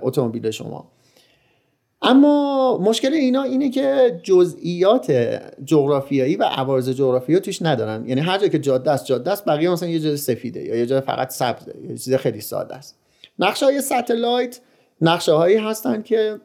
[0.01, 0.91] اتومبیل شما.
[2.01, 5.11] اما مشکل اینا اینه که جزئیات
[5.65, 8.07] جغرافیایی و عوارض جغرافیایی توش ندارن.
[8.07, 10.85] یعنی هر جا که جاده است جاده است بقیه مثلا یه جای سفیده یا یه
[10.85, 12.97] جای فقط سبزه یه چیز خیلی ساده است.
[13.39, 14.59] نقشه های satellite
[15.01, 16.39] نقشه هایی هستن که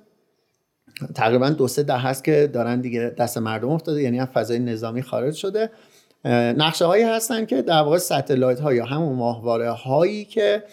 [1.14, 5.02] تقریبا دو سه ده هست که دارن دیگه دست مردم افتاده یعنی از فضای نظامی
[5.02, 5.70] خارج شده.
[6.56, 10.64] نقشه هایی هستن که در واقع satellite ها یا همون ماهواره هایی که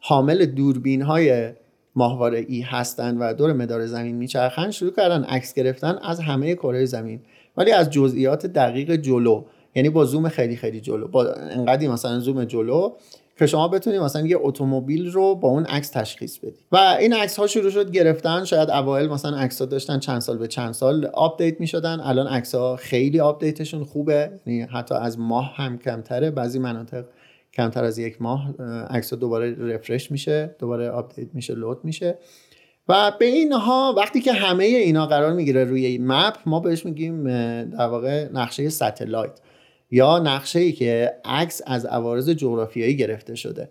[0.00, 1.52] حامل دوربین های
[1.96, 6.84] ماهواره ای هستند و دور مدار زمین میچرخن شروع کردن عکس گرفتن از همه کره
[6.84, 7.20] زمین.
[7.56, 12.44] ولی از جزئیات دقیق جلو یعنی با زوم خیلی خیلی جلو با انقدی مثلا زوم
[12.44, 12.92] جلو
[13.38, 16.54] که شما بتونید مثلا یه اتومبیل رو با اون عکس تشخیص بدید.
[16.72, 20.38] و این عکس ها شروع شد گرفتن شاید اوایل مثلا عکس ها داشتن چند سال
[20.38, 25.18] به چند سال آپدیت می شدن الان عکس ها خیلی آپدیتشون خوبه یعنی حتی از
[25.18, 27.04] ماه هم کمتره بعضی مناطق
[27.54, 28.54] کمتر از یک ماه
[28.90, 32.18] عکس دوباره refresh میشه دوباره آپدیت میشه load میشه.
[32.88, 37.24] و به اینها وقتی که همه اینا قرار می‌گیره روی map ما بهش میگیم
[37.64, 39.40] در واقع نقشه satellite
[39.90, 43.70] یا نقشه ای که عکس از عوارض جغرافیایی گرفته شده.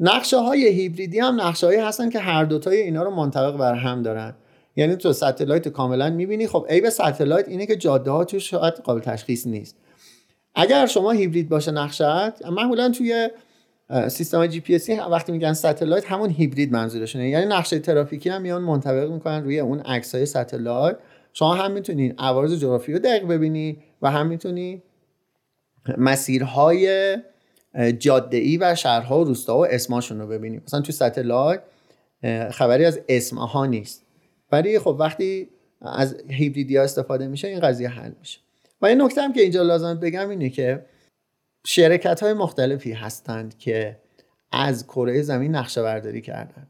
[0.00, 4.02] نقشه های hybridی هم نقشه هایی هستن که هر دوتای اینا رو منطبق بر هم
[4.02, 4.34] دارن.
[4.76, 9.00] یعنی تو satellite کاملا می‌بینی خب عیب satellite اینه که جاده ها توش شاید قابل
[9.00, 9.76] تشخیص نیست.
[10.54, 12.02] اگر شما هیبرید باشه نقشت
[12.46, 13.28] معمولا توی
[14.08, 14.78] سیستم GP
[15.10, 17.28] وقتی میگن satellite همون هیبرید منظورشونه.
[17.28, 20.96] یعنی نقشه ترافیکی هم میان منطبق می‌کنن روی اون عکس های satellite
[21.32, 24.82] شما هم می‌تونین عوارض جغرافی رو دقیق ببینی و هم می‌تونی
[25.98, 27.16] مسیرهای
[27.98, 31.62] جاده ای و شهرها و روستا و اسماشون رو ببینیم مثلا تو satellite
[32.50, 34.06] خبری از اسمها نیست.
[34.52, 35.48] ولی خب وقتی
[35.80, 38.40] از hybridی استفاده میشه این قضیه حل میشه.
[38.82, 40.86] و این نکته هم که اینجا لازم بگم اینه که
[41.66, 43.98] شرکت های مختلفی هستند که
[44.52, 46.66] از کره زمین نقشه برداری کردن.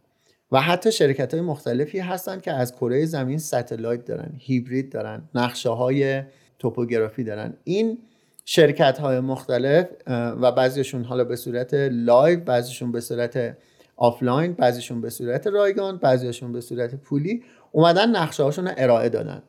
[0.52, 5.70] و حتی شرکت های مختلفی هستند که از کره زمین satellite دارن هیبرید دارن نقشه
[5.70, 6.22] های
[6.58, 7.54] توپوگرافی دارن.
[7.64, 7.98] این
[8.44, 13.56] شرکت های مختلف و بعضیشون حالا به صورت live بعضیشون به صورت
[13.96, 19.42] آفلاین بعضیشون به صورت رایگان بعضیشون به صورت پولی اومدن نقشه هاشون ارائه دادن.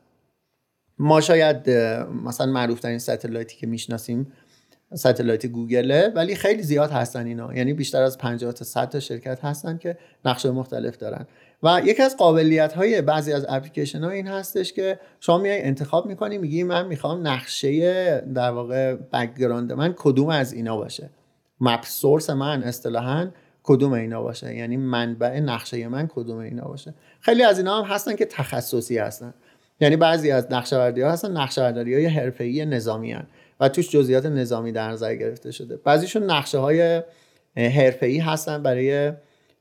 [1.03, 1.69] ما شاید
[2.25, 4.33] مثلا معروف ترین satelliteی که می‌شناسیم
[4.93, 7.53] satellite گوگله ولی خیلی زیاد هستن اینا.
[7.53, 11.25] یعنی بیشتر از 50 تا 100 تا شرکت هستن که نقشه مختلف دارن.
[11.63, 16.05] و یکی از قابلیت های بعضی از اپلیکیشن ها این هستش که شما میای انتخاب
[16.05, 21.09] می‌کنی میگی من می‌خوام نقشه در واقع background من کدوم از اینا باشه.
[21.61, 23.27] map source من اصطلاحا
[23.63, 24.55] کدوم اینا باشه.
[24.55, 26.93] یعنی منبع نقشه من کدوم اینا باشه.
[27.19, 29.33] خیلی از اینا هم هستن که تخصصی هستن.
[29.83, 33.27] یعنی بعضی از نقشه ها هستن نقشه برداری های حرفه‌ای نظامی هن.
[33.59, 35.77] و توش جزئیات نظامی در نظر گرفته شده.
[35.77, 37.01] بعضیشون نقشه های
[37.57, 39.11] حرفه‌ای هستن برای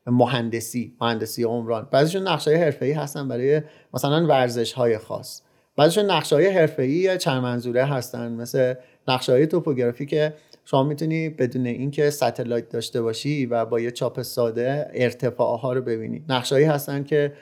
[0.06, 1.88] مهندسی مهندسی عمران.
[1.90, 3.62] بعضیشون نقشه های حرفه‌ای هستن برای
[3.94, 5.42] مثلا ورزش های خاص.
[5.76, 8.74] بعضیشون نقشه های حرفه‌ای چند منظوره هستن مثل
[9.08, 14.22] نقشه های توپوگرافی که شما می‌تونی بدون اینکه ستلایت داشته باشی و با یه چاپ
[14.22, 16.24] ساده ارتفاع ها رو ببینی.
[16.28, 17.32] نقشه هستن که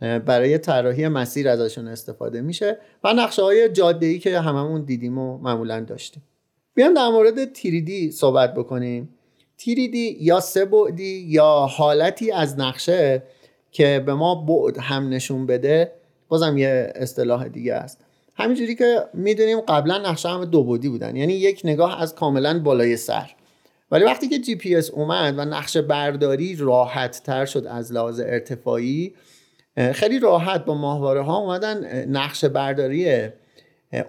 [0.00, 5.38] برای طراحی مسیر ازشون استفاده میشه و نقشه های جاده ای که هممون دیدیم و
[5.38, 6.22] معمولا داشتیم.
[6.74, 9.08] بیام در مورد تیریدی صحبت بکنیم.
[9.58, 13.22] تیریدی یا سه بعدی یا حالتی از نقشه
[13.70, 15.92] که به ما بعد هم نشون بده
[16.28, 17.98] بازم یه اصطلاح دیگه است.
[18.34, 22.96] همینجوری که می‌دونیم قبلا نقشه هم دو بعدی بودن یعنی یک نگاه از کاملا بالای
[22.96, 23.30] سر.
[23.90, 28.20] ولی وقتی که جی پی اس اومد و نقشه برداری راحت تر شد از لحاظ
[28.20, 29.14] ارتفاعی
[29.76, 33.28] خیلی راحت با ماهواره ها اومدن نقشه برداری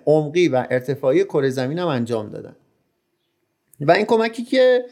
[0.05, 2.55] عمقی و ارتفاعی کره زمین هم انجام دادن.
[3.81, 4.85] و این کمکی که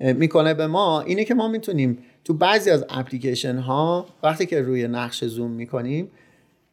[0.00, 4.88] می‌کنه به ما اینه که ما می‌تونیم تو بعضی از اپلیکیشن ها وقتی که روی
[4.88, 6.10] نقشه زوم می‌کنیم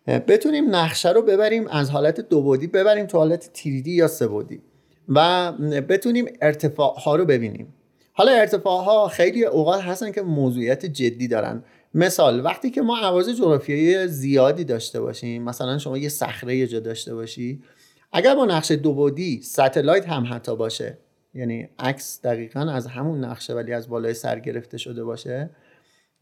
[0.08, 4.62] بتونیم نقشه رو ببریم از حالت دو بودی ببریم تو حالت تیریدی یا سه بودی
[5.10, 7.74] و بتونیم ارتفاع ها رو ببینیم.
[8.14, 11.64] حالا ارتفاع ها خیلی اوقات هستن که موضوعیت جدی دارن.
[11.94, 16.80] مثال وقتی که ما عوارض جغرافیایی زیادی داشته باشیم مثلا شما یه صخره یه جا
[16.80, 17.62] داشته باشی
[18.12, 20.98] اگر با نقشه دو بودی ستلایت هم حتی باشه.
[21.34, 25.50] یعنی عکس دقیقا از همون نقشه ولی از بالای سر گرفته شده باشه.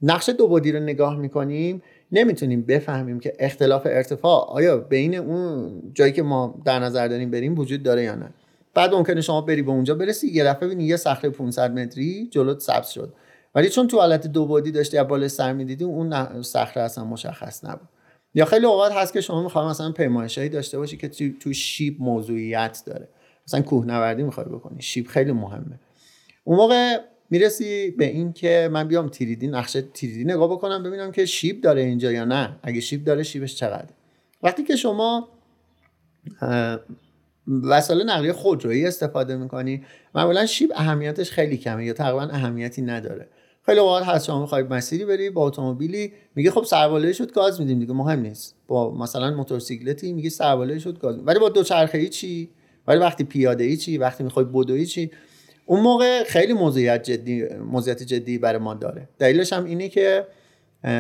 [0.02, 6.12] نقشه دو بودی رو نگاه می‌کنیم نمی‌تونیم بفهمیم که اختلاف ارتفاع آیا بین اون جایی
[6.12, 8.30] که ما در نظر داریم بریم وجود داره یا نه.
[8.74, 12.60] بعد ممکنه شما بری به اونجا برسی یه دفعه ببینی یه صخره 500 متری جلوت
[12.60, 13.14] سبز شد.
[13.58, 17.66] ولی چون تو حالت دو بودی داشتی از بالای سر می‌دیدی اون صخره اصلا مشخص
[17.66, 17.90] نبود.
[18.34, 22.02] یا خیلی اوقات هست که شما می‌خوای مثلا پیمایشایی داشته باشی که تو, تو شیب
[22.02, 23.08] موضوعیت داره.
[23.48, 25.80] مثلا کوهنوردی می‌خوای بکنی شیب خیلی مهمه.
[26.44, 26.98] اون موقع
[27.30, 31.82] می‌رسی به این که من بیام تیریدی نقشه تیریدی نگاه بکنم ببینم که شیب داره
[31.82, 32.60] اینجا یا نه.
[32.64, 33.90] اگه شیب داره شیبش چقدر
[34.44, 35.30] وقتی که شما
[37.64, 39.84] وسایل نقلیه خودرویی استفاده می‌کنی
[40.16, 43.28] معمولا شیب اهمیتش خیلی کمه یا تقریبا اهمیتی نداره.
[43.68, 47.80] خیلی اوقات هست شما می‌خوای مسیری بری با اتومبیلی میگه خب سربالایی شد گاز میدیم
[47.80, 48.56] دیگه مهم نیست.
[48.68, 52.50] با مثلا موتورسیکلتی میگه سربالایی شد گاز ولی با دوچرخه ای چی؟
[52.88, 55.12] ولی وقتی پیاده ای چی؟ وقتی می‌خوای بدوی چی؟
[55.66, 59.10] اون موقع خیلی موضوعیت جدی موضوعیت جدی برای ما داره.
[59.20, 60.28] دلیلش هم اینه که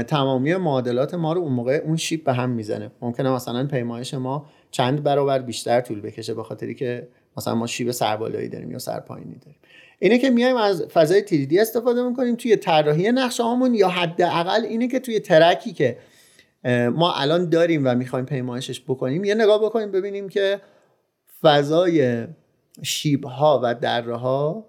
[0.07, 2.91] تمامی معادلات ما رو اون موقع اون شیپ به هم می‌زنه.
[3.01, 7.91] ممکنه مثلا پیمایش ما چند برابر بیشتر طول بکشه به خاطری که مثلا ما شیب
[7.91, 9.59] سربالایی داریم یا سرپایینی داریم.
[9.99, 14.87] اینه که میایم از فضای تیریدی استفاده می‌کنیم توی طراحی نقشه هامون یا حداقل اینه
[14.87, 15.97] که توی ترکی که
[16.93, 20.61] ما الان داریم و می‌خوایم پیمایشش بکنیم یه نگاه بکنیم ببینیم که
[21.41, 22.27] فضای
[22.83, 24.65] شیب ها و دره ها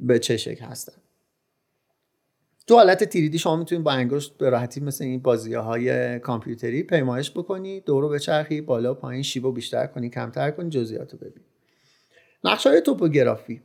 [0.00, 0.92] به چه شکل هستن.
[2.66, 7.30] تو حالت تیریدی شما می‌تونید با انگشت به راحتی مثل این بازی های کامپیوتری پیمایش
[7.30, 11.44] بکنی دورو بچرخی بالا پایین شیبو بیشتر کنی کمتر کنی جزئیات رو ببین.
[12.44, 13.62] نقشه های توپوگرافی.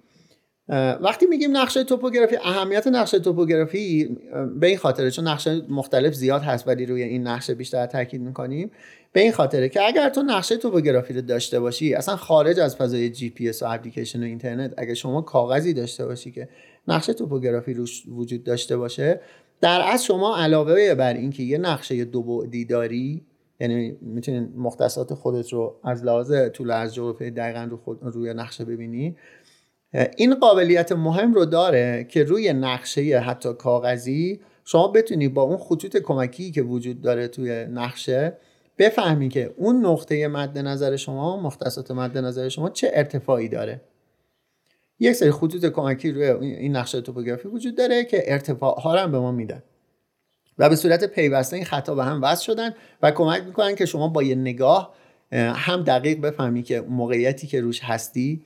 [1.02, 4.18] وقتی میگیم نقشه توپوگرافی اهمیت نقشه توپوگرافی
[4.60, 8.72] به این خاطره چون نقشه مختلف زیاد هست ولی روی این نقشه بیشتر تاکید می‌کنیم
[9.14, 13.10] به این خاطره که اگر تو نقشه توپوگرافی رو داشته باشی اصلا خارج از فضای
[13.10, 16.50] جی پی اس و اپلیکیشن و اینترنت اگر شما کاغذی داشته باشی که
[16.88, 19.22] نقشه توپوگرافی روش وجود داشته باشه
[19.62, 23.26] در از شما علاوه بر اینکه یه نقشه دو بعدی داری
[23.62, 28.34] یعنی می‌تونید مختصات خودت رو از لحاظ طول و عرض جغرافی دقیقا رو خود روی
[28.34, 29.16] نقشه ببینی
[29.93, 35.97] این قابلیت مهم رو داره که روی نقشه حتی کاغذی شما بتونی با اون خطوط
[35.97, 38.38] کمکی که وجود داره توی نقشه
[38.77, 43.82] بفهمی که اون نقطه مد نظر شما مختصات مد نظر شما چه ارتفاعی داره.
[44.99, 49.19] یک سری خطوط کمکی روی این نقشه توپوگرافی وجود داره که ارتفاع ها هم به
[49.19, 49.63] ما میدن.
[50.58, 54.08] و به صورت پیوسته این خطا به هم وصل شدن و کمک می‌کنن که شما
[54.08, 54.95] با یه نگاه
[55.32, 58.41] هم دقیق بفهمی که موقعیتی که روش هستی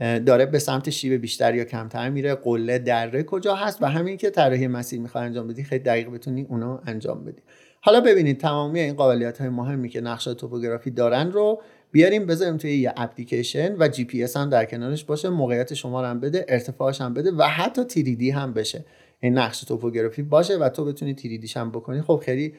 [0.00, 4.30] داره به سمت شیب بیشتر یا کمتر میره قله دره کجا هست و همین که
[4.30, 7.42] طراحی مسیر می‌خوای انجام بدی خیلی دقیق بتونی اونو انجام بدی.
[7.80, 12.76] حالا ببینید تمامی این قابلیت های مهمی که نقشه توپوگرافی دارن رو بیاریم بذاریم توی
[12.76, 16.46] یه اپلیکیشن و جی پی اس هم در کنارش باشه موقعیت شما رو هم بده
[16.48, 18.84] ارتفاعش هم بده و حتی 3D هم بشه.
[19.20, 22.02] این نقشه توپوگرافی باشه و تو بتونی تیریدیش هم بکنی.
[22.02, 22.54] خب خیلی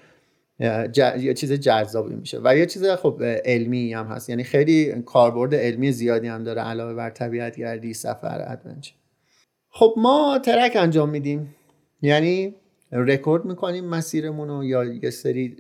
[0.60, 2.40] یه چیز جذابی میشه.
[2.44, 4.30] و یه چیز خب علمی هم هست.
[4.30, 8.94] یعنی خیلی کاربرد علمی زیادی هم داره علاوه بر طبیعت گردی سفر adventure.
[9.70, 11.56] خب ما track انجام میدیم.
[12.02, 12.56] یعنی
[12.92, 15.58] رکورد می‌کنیم مسیرمون رو یا یه سری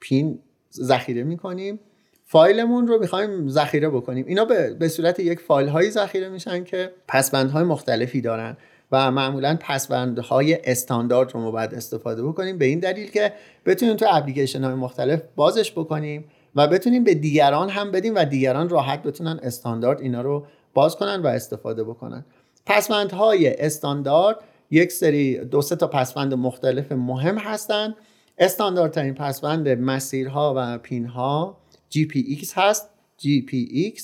[0.00, 0.38] pin
[0.72, 1.80] ذخیره می‌کنیم.
[2.24, 4.26] فایلمون رو می‌خوایم ذخیره بکنیم.
[4.26, 8.56] اینا به, صورت یک فایل هایی ذخیره میشن که پسوندهای مختلفی دارن.
[8.92, 13.32] و معمولا پسوندهای استاندارد رو ما باید استفاده بکنیم به این دلیل که
[13.66, 18.68] بتونیم تو اپلیکیشن های مختلف بازش بکنیم و بتونیم به دیگران هم بدیم و دیگران
[18.68, 22.24] راحت بتونن استاندارد اینا رو باز کنن و استفاده بکنن.
[22.66, 24.36] پسوندهای استاندارد
[24.70, 27.94] یک سری دو سه تا پسوند مختلف مهم هستند
[28.38, 31.58] استانداردترین پسوند مسیرها و پینها
[31.94, 32.90] GPX هست.
[33.20, 34.02] GPX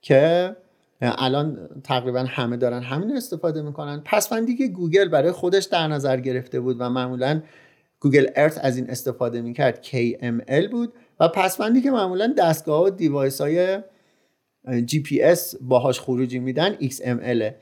[0.00, 0.56] که
[1.00, 4.02] الان تقریبا همه دارن همین استفاده می‌کنن.
[4.04, 7.42] پسوندی که گوگل برای خودش در نظر گرفته بود و معمولا
[8.00, 9.84] Google Earth از این استفاده می‌کرد.
[9.84, 10.92] KML بود.
[11.20, 13.78] و پسوندی که معمولا دستگاه و device های
[14.66, 17.52] GPS باهاش خروجی میدن XML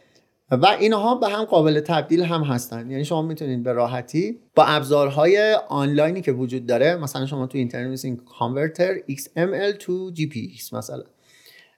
[0.50, 2.90] و اینها به هم قابل تبدیل هم هستن.
[2.90, 7.90] یعنی شما می‌تونید به راحتی با ابزارهای آنلاینی که وجود داره مثلا شما تو اینترنت
[7.90, 11.04] میزنین converter XML to GPX مثلا.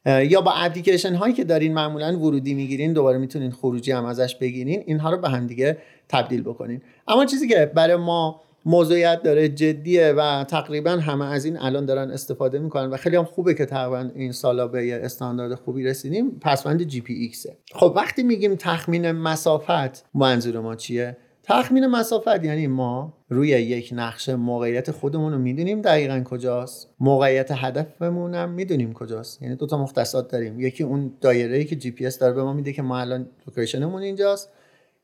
[0.06, 4.82] یا با اپلیکیشن هایی که دارین معمولا ورودی می‌گیرین دوباره می‌تونین خروجی هم ازش بگیرین
[4.86, 6.82] اینها رو به هم دیگه تبدیل بکنین.
[7.08, 12.10] اما چیزی که برای ما موضوعیت داره جدیه و تقریبا همه از این الان دارن
[12.10, 16.82] استفاده می‌کنن و خیلی هم خوبه که تقریبا این سالا به استاندارد خوبی رسیدیم پسوند
[16.82, 23.14] جی پی ایکسه خب وقتی میگیم تخمین مسافت منظور ما چیه؟ تخمین مسافت یعنی ما
[23.28, 26.94] روی یک نقشه موقعیت خودمون رو می‌دونیم دقیقا کجاست.
[27.00, 29.42] موقعیت هدفمون هم می‌دونیم کجاست.
[29.42, 30.60] یعنی دو تا مختصات داریم.
[30.60, 33.28] یکی اون دایره ای که جی پی اس داره به ما میده که ما الان
[33.46, 34.50] locationمون اینجاست.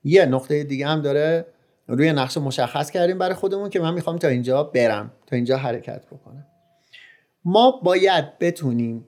[0.05, 1.47] یه نقطه دیگه هم داره
[1.86, 6.07] روی نقشه مشخص کردیم برای خودمون که من می‌خوام تا اینجا برم تا اینجا حرکت
[6.07, 6.47] بکنم.
[7.45, 9.07] ما باید بتونیم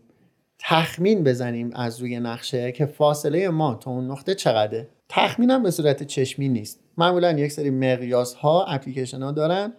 [0.59, 4.89] تخمین بزنیم از روی نقشه که فاصله ما تا اون نقطه چقدره.
[5.09, 6.82] تخمینم به صورت چشمی نیست.
[6.99, 9.72] معمولا یک سری مقیاس ها اپلیکیشن ها دارن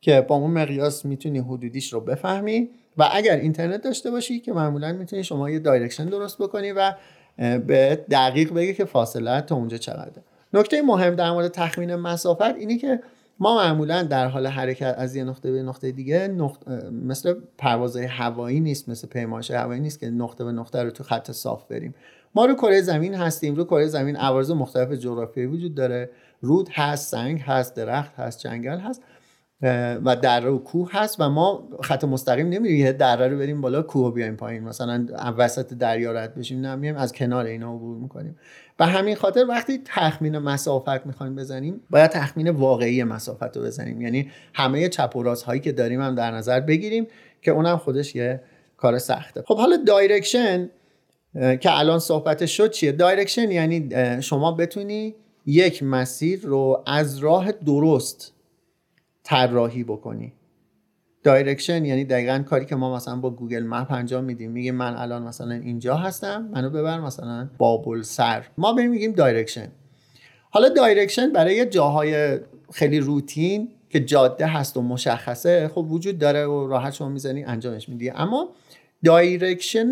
[0.00, 4.92] که با اون مقیاس می‌تونی حدودیش رو بفهمی و اگر اینترنت داشته باشی که معمولا
[4.92, 6.92] می‌تونی شما یه direction درست بکنی و
[7.38, 10.22] به دقیق بگی که فاصله تا اونجا چقدره.
[10.54, 13.00] نکته مهم در مورد تخمین مسافت اینه که
[13.38, 16.28] ما معمولا در حال حرکت از یه نقطه به نقطه دیگه
[16.92, 21.30] مثل پروازهای هوایی نیست مثل پیمایش هوایی نیست که نقطه به نقطه رو تو خط
[21.30, 21.94] صاف بریم.
[22.34, 26.10] ما رو کره زمین هستیم رو کره زمین عوارض مختلف جغرافیایی وجود داره.
[26.40, 29.02] رود هست سنگ هست درخت هست جنگل هست
[30.04, 32.86] و دره و کوه هست و ما خط مستقیم نمیریم.
[32.86, 34.64] یه دره رو بریم بالا کوه بیایم پایین.
[34.64, 35.06] مثلا
[35.38, 38.36] وسط دریا رد بشیم نمیایم از کنار اینا عبور می‌کنیم.
[38.78, 44.00] و همین خاطر وقتی تخمین مسافت می‌خوایم بزنیم باید تخمین واقعی مسافت رو بزنیم.
[44.00, 47.06] یعنی همه چپ و راست هایی که داریم هم در نظر بگیریم
[47.42, 48.40] که اونم خودش یه
[48.76, 49.42] کار سخته.
[49.42, 50.70] خب حالا direction
[51.34, 53.88] که الان صحبتش شد چیه؟ direction یعنی
[54.22, 55.14] شما بتونی
[55.50, 58.32] یک مسیر رو از راه درست
[59.22, 60.32] طراحی بکنی.
[61.22, 64.50] direction یعنی دقیقا کاری که ما مثلا با Google Map انجام میدیم.
[64.50, 68.46] میگیم من الان مثلا اینجا هستم منو ببر مثلا بابلسر.
[68.58, 69.68] ما بهم میگیم direction
[70.50, 72.38] حالا direction برای جاهای
[72.72, 77.88] خیلی روتین که جاده هست و مشخصه خب وجود داره و راحت شما می‌زنی انجامش
[77.88, 78.10] میدی.
[78.10, 78.48] اما
[79.04, 79.90] direction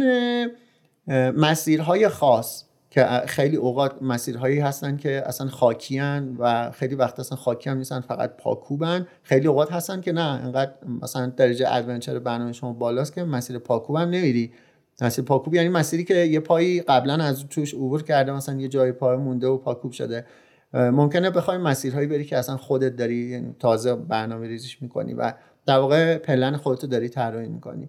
[1.37, 2.65] مسیرهای خاص.
[2.91, 8.01] که خیلی اوقات مسیرهایی هستن که اصلا خاکیان و خیلی وقت اصلا خاکی هم نیستن
[8.01, 9.07] فقط پاکوبن.
[9.23, 10.73] خیلی اوقات هستن که نه انقدر
[11.03, 14.53] مثلا درجه adventure برنامه شما بالاست که مسیر پاکوب هم نمیری.
[15.01, 18.93] مسیر پاکوب یعنی مسیری که یه پایی قبلا از توش عبور کرده مثلا یه جای
[18.93, 20.27] پای مونده و پاکوب شده.
[20.73, 25.33] ممکنه بخوای مسیرهایی بری که اصلا خودت داری یعنی تازه برنامه ریزیش می‌کنی و
[25.67, 27.89] در واقع پلن خودتو داری طراحی می‌کنی.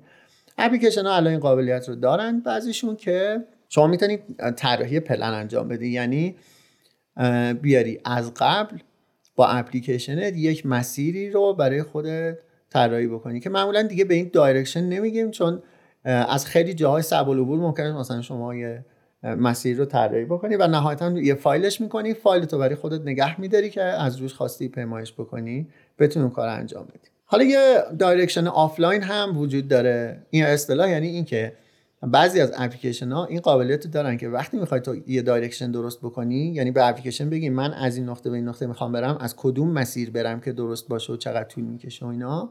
[0.57, 2.39] اپلیکیشن ها الان این قابلیت رو دارن.
[2.39, 4.21] بعضیشون که شما می‌تونید
[4.55, 5.87] طراحی پلن انجام بدی.
[5.87, 6.35] یعنی
[7.61, 8.77] بیاری از قبل
[9.35, 12.37] با اپلیکیشنت یک مسیری رو برای خودت
[12.69, 15.61] طراحی بکنی که معمولا دیگه به این direction نمیگیم چون
[16.03, 18.85] از خیلی جاهای صعب العبور ممکنه مثلا شما یه
[19.23, 23.69] مسیر رو طراحی بکنی و نهایتا یه فایلش می‌کنی فایل تو برای خودت نگه میداری
[23.69, 25.67] که از روش خواستی پیمایش بکنی
[25.99, 27.09] بتونی اون کار انجام بدی.
[27.25, 30.25] حالا یه direction آفلاین هم وجود داره.
[30.29, 31.53] این اصطلاح یعنی اینکه
[32.01, 36.53] بعضی از اپلیکیشن ها این قابلیت دارن که وقتی می‌خوای تو یه direction درست بکنی
[36.53, 39.71] یعنی به اپلیکیشن بگی من از این نقطه به این نقطه می‌خوام برم از کدوم
[39.71, 42.49] مسیر برم که درست باشه و چقدر طول می‌کشه و اینا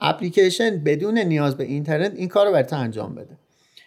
[0.00, 3.38] اپلیکیشن بدون نیاز به اینترنت این کار رو برات انجام بده.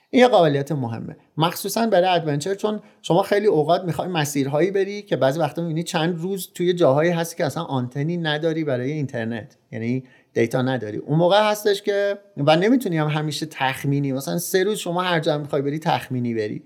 [0.09, 1.15] این یه قابلیت مهمه.
[1.37, 6.19] مخصوصا برای adventure چون شما خیلی اوقات می‌خوای مسیرهایی بری که بعضی وقتا می‌بینی چند
[6.19, 9.57] روز توی جاهایی هستی که اصلا آنتنی نداری برای اینترنت.
[9.71, 10.03] یعنی
[10.33, 10.97] data نداری.
[10.97, 14.11] اون موقع هستش که و نمی‌تونی هم همیشه تخمینی.
[14.11, 16.63] مثلا سه روز شما هر جا می‌خوای بری تخمینی بری.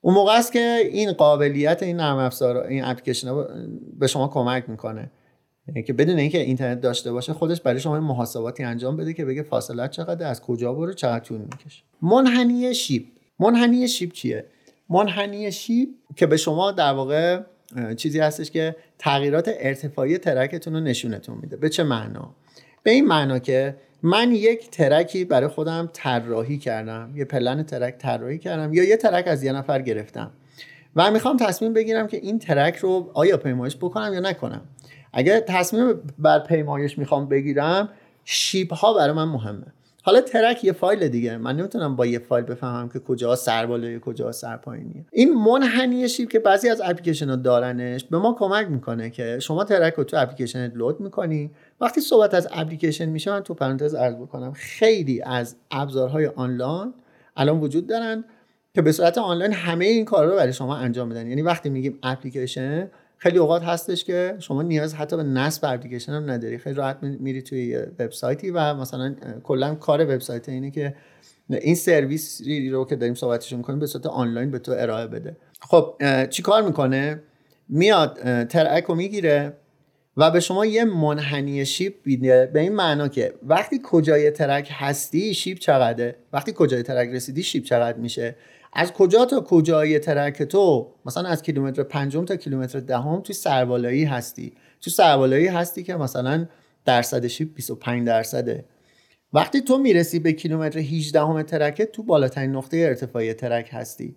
[0.00, 3.44] اون موقع است که این قابلیت این نرم افزار این اپلیکیشن
[3.98, 5.10] به شما کمک می‌کنه.
[5.68, 9.42] یعنی که بدون اینکه اینترنت داشته باشه خودش برای شما محاسباتی انجام بده که بگه
[9.42, 11.82] فاصله چقدر از کجا برو چقدر طول می‌کشه.
[12.02, 13.06] منحنی شیب.
[13.40, 14.44] منحنی شیب چیه؟
[14.88, 17.40] منحنی شیب که به شما در واقع
[17.96, 21.56] چیزی هستش که تغییرات ارتفاعی ترکتون رو نشونتون میده.
[21.56, 22.34] به چه معنا؟
[22.82, 27.12] به این معنا که من یک ترکی برای خودم طراحی کردم.
[27.14, 30.30] یه پلن ترک طراحی کردم یا یه ترک از یه نفر گرفتم.
[30.96, 34.60] و می‌خوام تصمیم بگیرم که این track رو آیا پیمایش بکنم یا نکنم.
[35.12, 37.88] اگر تصمیم بر پیمایش می‌خوام بگیرم
[38.24, 39.66] شیب ها برای من مهمه.
[40.10, 41.36] حالا track یه فایل دیگه.
[41.36, 45.04] من نمی‌تونم با یه فایل بفهمم که کجا سر بالایی کجا سر پایینیه.
[45.12, 49.64] این منحنی شیب که بعضی از اپلیکیشن ها دارنش به ما کمک می‌کنه که شما
[49.64, 51.50] track رو تو اپلیکیشن load می‌کنی.
[51.80, 56.94] وقتی صحبت از اپلیکیشن میشه من تو پرانتز عرض بکنم خیلی از ابزارهای آنلاین
[57.36, 58.24] الان وجود دارن
[58.74, 61.26] که به صورت آنلاین همه این کار رو برای شما انجام میدن.
[61.26, 62.90] یعنی وقتی میگیم اپلیکیشن
[63.22, 66.58] خیلی اوقات هستش که شما نیاز حتی به نصب اپلیکیشن هم نداری.
[66.58, 70.94] خیلی راحت میری توی وبسایتی و مثلا کلا کار وبسایت اینه که
[71.50, 75.36] این سرویس رو که داریم صحبتش می‌کنیم به صورت آنلاین به تو ارائه بده.
[75.60, 75.94] خب
[76.30, 77.22] چی کار می‌کنه؟
[77.68, 79.52] میاد ترک رو می‌گیره
[80.16, 85.34] و به شما یه منحنی شیب میده به این معنا که وقتی کجای ترک هستی
[85.34, 88.36] شیب چقدره؟ وقتی کجای ترک رسیدی شیب چقدر میشه؟
[88.72, 94.04] از کجا تا کجای ترک تو؟ مثلا از کیلومتر پنجم تا کیلومتر دهم توی سربالایی
[94.04, 94.52] هستی.
[94.80, 96.46] تو سربالایی هستی که مثلا
[96.84, 98.64] درصد شیب 25 درصده.
[99.32, 104.16] وقتی تو می‌رسی به کیلومتر 18 همه ترکت تو بالاترین نقطه ارتفاعی ترک هستی.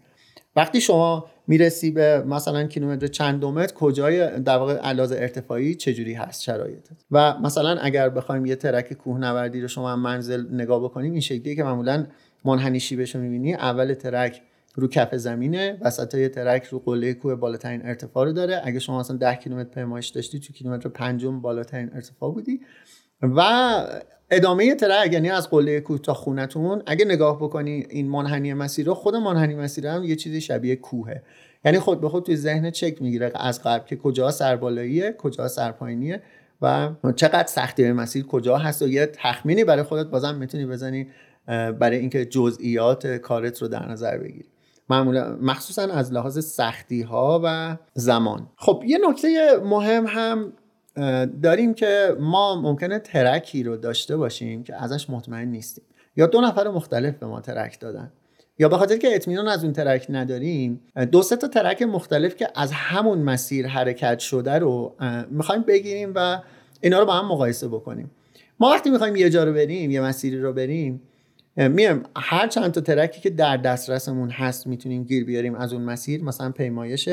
[0.56, 6.97] وقتی شما می‌رسی به مثلا کیلومتر چندمت کجای در واقع علاز ارتفاعی چجوری هست شرایطت؟
[7.12, 11.64] و مثلا اگر بخوایم یه ترک کوهنوردی رو شما منزل نگاه بکنیم این شکلیه که
[11.64, 12.06] معمولا
[12.46, 14.41] منحنی شیبش رو می‌بینی اول ترک
[14.76, 18.62] رو کف زمینه وسط ترک رو قله کوه بالاترین ارتفاع رو داره.
[18.64, 22.62] اگه شما مثلا 10 کیلومتر پیمایش داشتی تو کیلومتر پنجم بالاترین ارتفاع بودی.
[23.22, 23.41] و
[24.32, 28.94] ادامه ترک یعنی از قله کوه تا خونتون اگه نگاه بکنی این منحنی مسیر رو
[28.94, 31.24] خود منحنی مسیر هم یه چیزی شبیه کوهه.
[31.66, 36.22] یعنی خود به خود توی ذهن چک می‌گیره از قبل که کجا سربالاییه کجا سرپایینیه
[36.62, 41.08] و چقدر سختی مسیر کجا هست و یه تخمینی برای خودت بازم می‌تونی بزنی
[41.48, 44.50] برای اینکه جزئیات کارت رو در نظر بگیری.
[44.89, 48.50] معمولا مخصوصا از لحاظ سختی ها و زمان.
[48.56, 50.54] خب یه نکته مهم هم
[51.41, 55.84] داریم که ما ممکنه ترکی رو داشته باشیم که ازش مطمئن نیستیم.
[56.16, 58.12] یا دو نفر مختلف به ما ترک دادن.
[58.60, 60.82] یا به خاطر که اطمینان از اون ترک نداریم
[61.12, 64.96] دو سه تا ترک مختلف که از همون مسیر حرکت شده رو
[65.30, 66.39] می‌خوایم بگیریم و
[66.82, 68.12] اینا رو با هم مقایسه بکنیم.
[68.60, 71.02] ما وقتی می‌خوایم یه جا رو بریم یه مسیری رو بریم
[71.58, 75.82] میایم هر چند تا track ی که در دسترسمون هست می‌تونیم گیر بیاریم از اون
[75.82, 77.10] مسیر مثلا پیمایش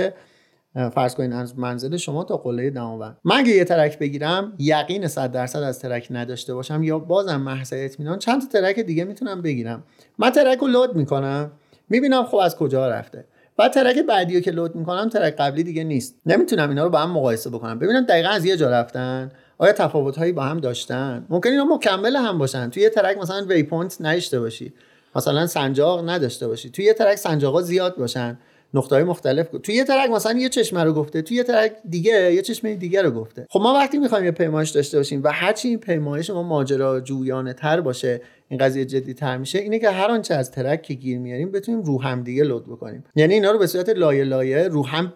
[0.95, 5.32] فرض کنین از منزل شما تا قله دماوند من اگه یه track بگیرم یقین 100
[5.32, 9.84] درصد از track نداشته باشم یا بازم محض اطمینان چند تا track دیگه می‌تونم بگیرم.
[10.18, 11.53] من track رو load می‌کنم
[11.88, 13.24] می‌بینم خب از کجا رفته.
[13.57, 16.20] بعد track بعدی رو که load می‌کنم track قبلی دیگه نیست.
[16.26, 17.78] نمی‌تونم اینا رو با هم مقایسه بکنم.
[17.78, 19.32] ببینم دقیقا از یه جا رفتن.
[19.61, 22.70] آیا تفاوت هایی با هم داشتن؟ ممکن اینا مکمل هم باشن.
[22.70, 24.72] توی یه track مثلا waypoint نداشته باشی.
[25.16, 26.70] مثلا سنجاق نداشته باشی.
[26.70, 28.38] توی یه track سنجاقا زیاد باشن.
[28.74, 31.22] نقطه های مختلف توی یه track مثلا یه چشمه رو گفته.
[31.22, 33.46] توی یه track دیگه یه چشمه دیگه رو گفته.
[33.50, 37.52] خب ما وقتی می‌خوایم یه پیمایش داشته باشیم و هرچی این پیمایش ما ماجرا جویانه
[37.52, 41.18] تر باشه این قضیه جدی تر میشه اینه که هر آنچه از track که گیر
[41.18, 43.04] میاریم بتونیم رو هم دیگه load بکنیم.
[43.16, 45.12] یعنی اینا رو به صورت لایه لایه رو هم,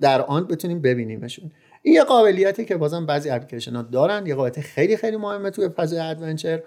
[0.00, 1.50] در آن بتونیم ببینیمشون.
[1.86, 4.26] این یه قابلیتی که بازم بعضی اپلیکیشن ها دارن.
[4.26, 6.62] یه قابلیت خیلی خیلی مهمه توی فضای adventure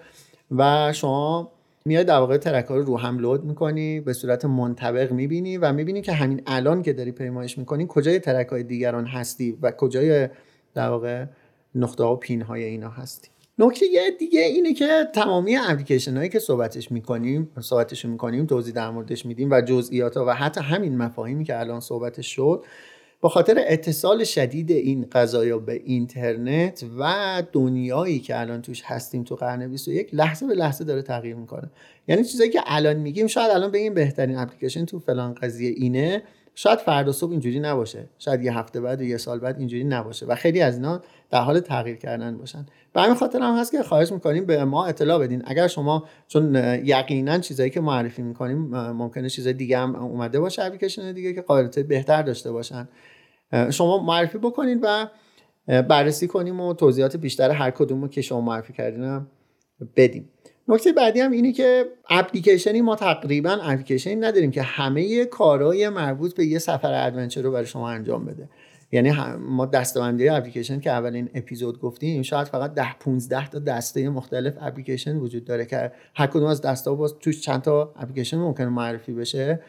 [0.50, 1.52] و شما
[1.84, 6.02] میای در واقع track رو رو هم load می‌کنی به صورت منطبق می‌بینی و می‌بینی
[6.02, 10.28] که همین الان که داری پیمایش می‌کنی کجای track های دیگران هستی و کجای
[10.74, 11.24] در واقع
[11.74, 13.28] نقطه ها و pin های اینا هستی.
[13.58, 13.86] نکته
[14.18, 19.50] دیگه اینه که تمامی اپلیکیشن هایی که صحبتش می‌کنیم صحبتش می‌کنیم توضیح در موردش میدیم
[19.50, 22.64] و جزئیات و حتی همین مفاهیمی که الان صحبتش شد
[23.20, 29.36] با خاطر اتصال شدید این قضایا به اینترنت و دنیایی که الان توش هستیم تو
[29.36, 31.70] قرن 21 لحظه به لحظه داره تغییر می‌کنه.
[32.08, 36.22] یعنی چیزایی که الان میگیم شاید الان بگیم بهترین اپلیکیشن تو فلان قضیه اینه.
[36.54, 38.08] شاید فردا صبح اینجوری نباشه.
[38.18, 41.40] شاید یه هفته بعد و یه سال بعد اینجوری نباشه و خیلی از اینا در
[41.40, 42.66] حال تغییر کردن باشن.
[42.98, 45.42] به همین خاطر هم هست که خواهش می‌کنیم به ما اطلاع بدین.
[45.46, 51.12] اگر شما چون یقینا چیزایی که معرفی می‌کنیم ممکنه چیزای دیگه هم اومده باشه اپلیکیشن
[51.12, 52.88] دیگه که قابلیت بهتر داشته باشن.
[53.70, 55.06] شما معرفی بکنید و
[55.82, 59.26] بررسی کنیم و توضیحات بیشتر هر کدوم که شما معرفی کردین
[59.96, 60.28] بدیم
[60.68, 66.46] نکته بعدی هم اینه که اپلیکیشنی ما تقریبا اپلیکیشنی نداریم که همه کارهای مربوط به
[66.46, 68.48] یه سفر adventure رو برای شما انجام بده.
[68.92, 69.12] یعنی
[69.48, 74.54] ما دسته بندی اپلیکیشن که اولین اپیزود گفتیم شاید فقط 10 15 تا دسته مختلف
[74.60, 79.12] اپلیکیشن وجود داره که هر کدوم از دسته باز توش چند تا اپلیکیشن ممکنه معرفی
[79.12, 79.60] بشه.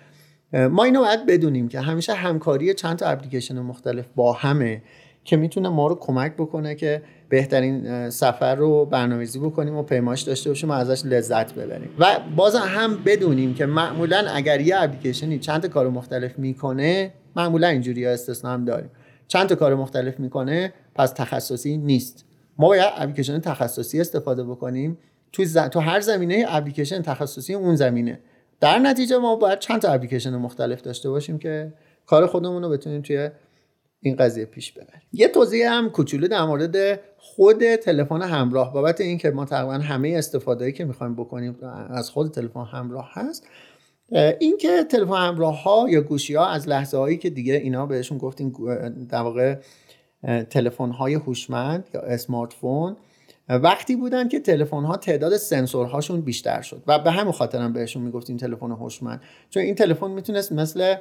[0.53, 4.81] ما اینو باید بدونیم که همیشه همکاری چند تا اپلیکیشن مختلف با همه
[5.23, 10.49] که می‌تونه ما رو کمک بکنه که بهترین سفر رو برنامه‌ریزی بکنیم و پیماش داشته
[10.49, 11.89] باشیم و ازش لذت ببریم.
[11.99, 12.05] و
[12.35, 18.05] باز هم بدونیم که معمولا اگر یه اپلیکیشنی چند تا کار مختلف می‌کنه معمولا اینجوری
[18.05, 18.89] ها استثنا هم داریم.
[19.29, 22.25] چند تا کار مختلف می‌کنه پس تخصصی نیست.
[22.57, 24.97] ما باید اپلیکیشن تخصصی استفاده بکنیم.
[25.31, 28.19] تو, تو هر زمینه اپلیکیشن تخصصی اون زمینه.
[28.59, 31.73] در نتیجه ما باید چند تا اپلیکیشن مختلف داشته باشیم که
[32.05, 33.29] کار خودمون رو بتونیم توی
[34.01, 35.01] این قضیه پیش ببریم.
[35.13, 38.73] یه توضیح هم کوچولو در مورد خود تلفن همراه.
[38.73, 41.57] بابت اینکه ما تقریبا همه استفاده که می‌خوایم بکنیم
[41.89, 43.47] از خود تلفن همراه هست
[44.39, 48.53] اینکه تلفن همراه ها یا گوشی ها از لحظه هایی که دیگه اینا بهشون گفتیم
[49.09, 49.55] در واقع
[50.49, 52.97] تلفن های هوشمند یا اسمارت فون
[53.49, 56.83] وقتی بودن که تلفن ها تعداد سنسورهاشون بیشتر شد.
[56.87, 59.21] و به همین خاطر هم بهشون می‌گفتیم تلفن هوشمند.
[59.49, 60.95] چون این تلفن می‌تونست مثل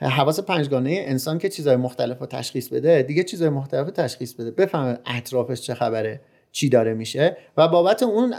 [0.00, 4.50] حواس پنجگانه انسان که چیزهای مختلف رو تشخیص بده دیگه چیزهای مختلف رو تشخیص بده.
[4.50, 6.20] بفهمه اطرافش چه خبره.
[6.56, 8.34] چی داره میشه و بابت اون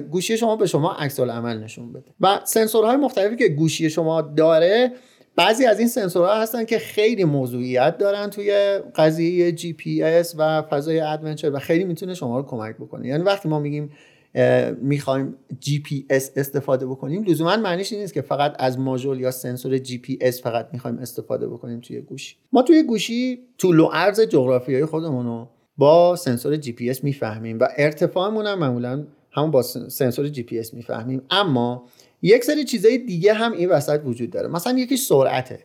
[0.00, 2.10] گوشی شما به شما عکس العمل نشون بده.
[2.20, 4.92] و سنسورهای مختلفی که گوشی شما داره
[5.36, 10.62] بعضی از این سنسورها هستن که خیلی موضوعیت دارن توی قضیه جی پی اس و
[10.62, 13.08] فضای adventure و خیلی می‌تونه شما رو کمک بکنه.
[13.08, 13.90] یعنی وقتی ما میگیم
[14.82, 19.78] می‌خوایم جی پی اس استفاده بکنیم لزوما معنیش نیست که فقط از ماژول یا سنسور
[19.78, 22.36] جی پی اس فقط می‌خوایم استفاده بکنیم توی گوشی.
[22.52, 25.48] ما توی گوشی طول و عرض جغرافیایی خودمون رو
[25.78, 30.58] با سنسور جی پی اس می‌فهمیم و ارتفاعمون هم معمولا همون با سنسور جی پی
[30.58, 31.22] اس می‌فهمیم.
[31.30, 31.84] اما
[32.22, 34.48] یک سری چیزای دیگه هم این وسط وجود داره.
[34.48, 35.58] مثلا یکیش سرعته.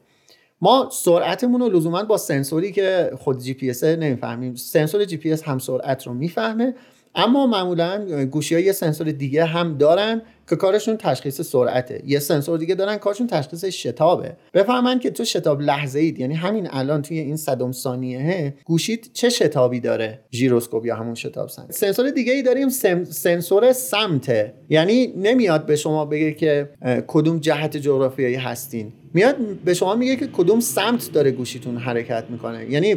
[0.61, 4.55] ما سرعتمون رو لزوما با سنسوری که خود جی پی اس نمی‌فهمیم.
[4.55, 6.76] سنسور جی پی اس هم سرعت رو می‌فهمه
[7.16, 10.22] اما معمولا گوشی ها یه سنسور دیگه هم دارن.
[10.50, 12.02] که کارشون تشخیص سرعته.
[12.06, 14.36] یه سنسور دیگه دارن کارشون تشخیص شتابه.
[14.54, 19.30] بفهمن که تو شتاب لحظه اید یعنی همین الان توی این صدم ثانیه گوشیت چه
[19.30, 22.70] شتابی داره؟ ژیروسکوپ یا همون شتاب سنج سنسور دیگه ای داریم
[23.10, 24.54] سنسور سمته.
[24.70, 26.70] یعنی نمیاد به شما بگه که
[27.08, 28.94] کدوم جهت جغرافیایی هستین.
[29.14, 29.36] میاد
[29.66, 32.72] به شما میگه که کدوم سمت داره گوشیتون حرکت می‌کنه.
[32.72, 32.96] یعنی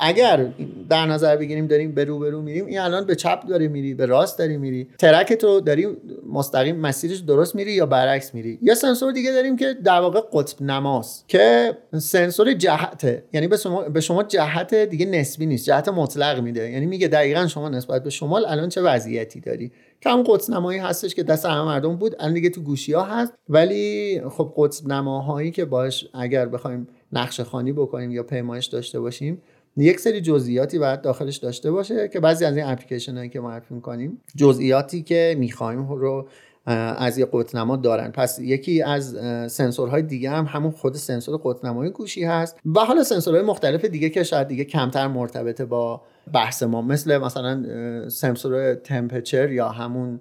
[0.00, 0.48] اگر
[0.88, 4.06] در نظر بگیریم داریم به رو به میریم این الان به چپ داری میری به
[4.06, 4.88] راست داری میری.
[4.98, 5.86] ترک تو داری
[6.32, 8.58] مستقیم مسیرش درست میری یا برعکس میری.
[8.62, 13.24] یا سنسور دیگه داریم که در واقع قطب نماست که سنسور جهته.
[13.32, 16.70] یعنی به شما به شما جهت دیگه نسبی نیست جهت مطلق میده.
[16.70, 20.78] یعنی میگه دقیقا شما نسبت به شمال الان چه وضعیتی داری؟ که هم قطب نمایی
[20.78, 23.32] هستش که دست همه مردم بود الان دیگه تو گوشی ها هست.
[23.48, 29.42] ولی خب قطب نماهایی که باش اگر بخوایم نقشه خانی بکنیم یا پیمایش داشته باشیم
[29.76, 33.74] یک سری جزئیاتی باید داخلش داشته باشه که بعضی از این اپلیکیشن هایی که معرفی
[33.74, 36.28] می‌کنیم جزئیاتی که می‌خوایم رو
[36.66, 38.10] از یه قطنما دارن.
[38.10, 39.16] پس یکی از
[39.52, 44.22] سنسورهای دیگه هم همون خود سنسور قطنمای گوشی هست و حالا سنسورهای مختلف دیگه که
[44.22, 46.02] شاید دیگه کمتر مرتبطه با
[46.32, 46.82] بحث ما.
[46.82, 47.64] مثل مثلا
[48.08, 50.20] سنسور تمپچر یا همون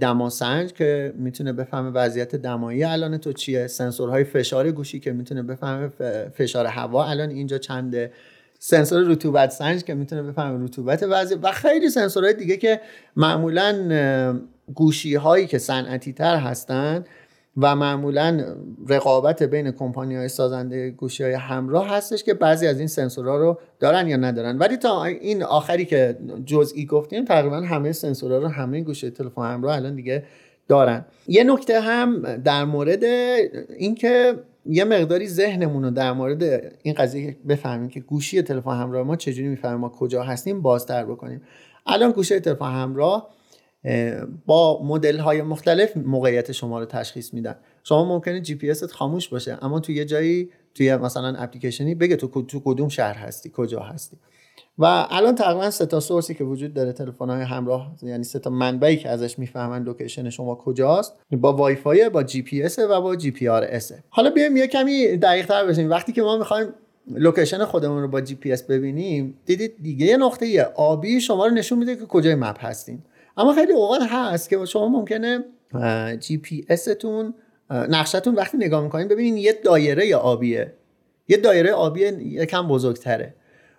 [0.00, 3.66] دماسنج که می‌تونه بفهمه وضعیت دمایی الان تو چیه.
[3.66, 5.88] سنسورهای فشار گوشی که می‌تونه بفهمه
[6.28, 8.12] فشار هوا الان اینجا چنده.
[8.68, 12.80] سنسور رطوبت سنج که می‌تونه بفهمه رطوبت وضعیت و خیلی سنسورهای دیگه که
[13.16, 14.40] معمولا
[14.74, 17.04] گوشی هایی که صنعتی تر هستن
[17.56, 18.56] و معمولا
[18.88, 23.58] رقابت بین کمپانی های سازنده گوشی های همراه هستش که بعضی از این سنسورها رو
[23.80, 24.58] دارن یا ندارن.
[24.58, 29.76] ولی تا این آخری که جزئی گفتیم تقریبا همه سنسورها رو همه گوشی تلفن همراه
[29.76, 30.24] الان دیگه
[30.68, 31.04] دارن.
[31.28, 33.04] یه نکته هم در مورد
[33.76, 34.34] اینکه
[34.68, 36.42] یه مقداری ذهنمون رو در مورد
[36.82, 41.42] این قضیه بفهمیم که گوشی تلفن همراه ما چجوری می‌فهمیم ما کجا هستیم بازتر بکنیم.
[41.86, 43.30] الان گوشی تلفن همراه
[44.46, 47.56] با مدل های مختلف موقعیت شما رو تشخیص میدن.
[47.84, 52.42] شما ممکنه جی پی خاموش باشه اما تو یه جایی توی مثلا اپلیکیشنی بگه تو
[52.42, 54.16] تو کدوم شهر هستی کجا هستی.
[54.78, 58.38] و الان تقریبا سه تا source ی که وجود داره تلفن های همراه یعنی سه
[58.38, 63.00] تا منبعی که ازش می‌فهمن location شما کجاست با وای فای با جی پی و
[63.00, 65.90] با جی پی آر حالا بیایم یه کمی دقیق تر بشیم.
[65.90, 66.68] وقتی که ما می‌خوایم
[67.10, 71.78] location خودمون رو با جی پی ببینیم دیدید دیگه یه نقطه آبی شما رو نشون
[71.78, 73.02] میده که کجای map هستین.
[73.36, 75.44] اما خیلی اوقات هست که شما ممکنه
[76.20, 76.66] جی پی
[77.00, 77.34] تون
[77.70, 80.72] نقشتون وقتی نگاه می‌کنین ببینین یه دایره آبیه.
[81.28, 83.34] یه دایره آبی یکم بزرگتره.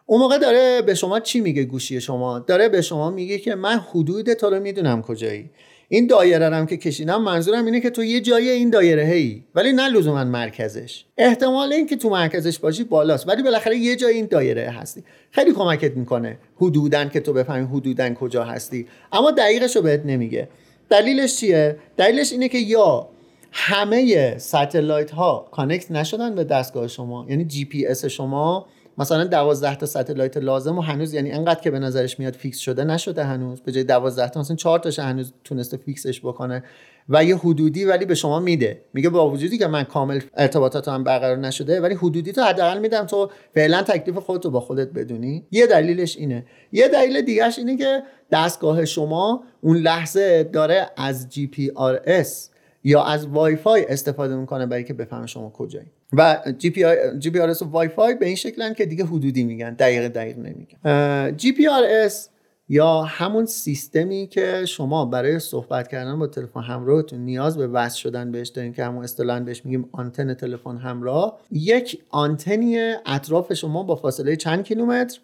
[0.09, 3.79] اون موقع داره به شما چی میگه گوشی شما؟ داره به شما میگه که من
[3.89, 5.49] حدود تو رو می‌دونم کجایی.
[5.89, 9.89] این دایره هم که کشیدم منظورم اینه که تو یه جای این دایره‌ای ولی نه
[9.89, 11.05] لزوما مرکزش.
[11.17, 15.03] احتمال اینکه تو مرکزش باشی بالاست ولی بالاخره یه جای این دایره هستی.
[15.31, 18.87] خیلی کمکت می‌کنه حدوداً که تو بفهمی حدوداً کجا هستی.
[19.11, 20.49] اما دقیقش رو بهت نمیگه.
[20.89, 23.09] دلیلش چیه؟ دلیلش اینه که یا
[23.51, 28.65] همه satellite ها connect نشدن به دستگاه شما یعنی جی پی اس شما
[28.97, 32.83] مثلا 12 تا satellite لازم و هنوز یعنی انقدر که به نظرش میاد fix شده
[32.83, 33.61] نشده هنوز.
[33.61, 36.63] به جای 12 تا مثلا 4 تاش هنوز تونسته fix ش بکنه
[37.09, 38.81] و یه حدودی ولی به شما میده.
[38.93, 43.05] میگه با وجودی که من کامل ارتباطات هم برقرار نشده ولی حدودی تو حداقل میدم
[43.05, 45.45] تو فعلا تکلیف خودت رو با خودت بدونی.
[45.51, 46.45] یه دلیلش اینه.
[46.71, 52.49] یه دلیل دیگهش اینه که دستگاه شما اون لحظه داره از GPRS
[52.83, 55.91] یا از وای فای استفاده می‌کنه برای که بفهمه شما کجایی.
[56.13, 56.85] و جی پی,
[57.19, 61.37] GPRS و وای فای به این شکلن که دیگه حدودی میگن دقیق دقیق نمیگن.
[61.37, 62.29] GPRS
[62.69, 68.31] یا همون سیستمی که شما برای صحبت کردن با تلفن همراهتون نیاز به وصل شدن
[68.31, 73.95] بهش دارین که همون اصطلاحا بهش میگیم آنتن تلفن همراه یک آنتنی اطراف شما با
[73.95, 75.19] فاصله چند کیلومتر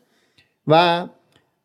[0.68, 1.08] و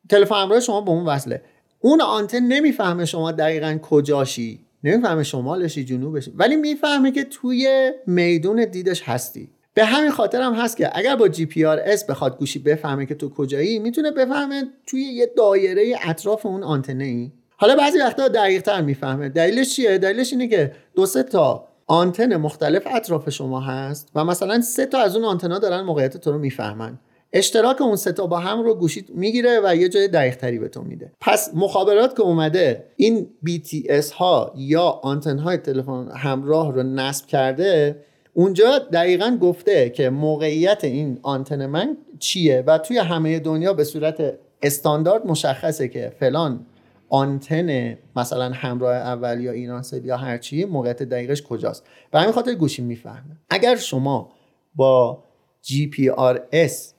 [0.08, 1.42] تلفن همراه شما به اون وصله.
[1.80, 4.67] اون آنتن نمی‌فهمه شما دقیقا کجاشی.
[4.90, 9.50] نمی‌فهمه شمالشی جنوبشی ولی می‌فهمه که توی میدون دیدش هستی.
[9.74, 13.78] به همین خاطر هم هست که اگر با GPRS بخواد گوشی بفهمه که تو کجایی
[13.78, 19.28] می‌تونه بفهمه توی یه دایره اطراف اون آنتنه‌ای حالا بعضی وقتا دقیق تر می‌فهمه.
[19.28, 24.60] دلیلش چیه؟ دلیلش اینه که دو سه تا آنتن مختلف اطراف شما هست و مثلا
[24.60, 26.98] سه تا از اون آنتنا دارن موقعیت تو رو می‌فهمن.
[27.32, 31.12] اشتراک اون ستا با هم رو گوشید می‌گیره و یه جای دقیق تری بهتون میده.
[31.20, 37.96] پس مخابرات که اومده این BTS ها یا آنتن های تلفن همراه رو نصب کرده
[38.34, 44.34] اونجا دقیقا گفته که موقعیت این آنتن من چیه و توی همه دنیا به صورت
[44.62, 46.66] استاندارد مشخصه که فلان
[47.08, 51.84] آنتن مثلا همراه اول یا ایرانسل یا هرچی موقعیت دقیقش کجاست.
[52.10, 53.36] به همین خاطر گوشی می‌فهمه.
[53.50, 54.30] اگر شما
[54.74, 55.24] با
[55.64, 56.97] GPRS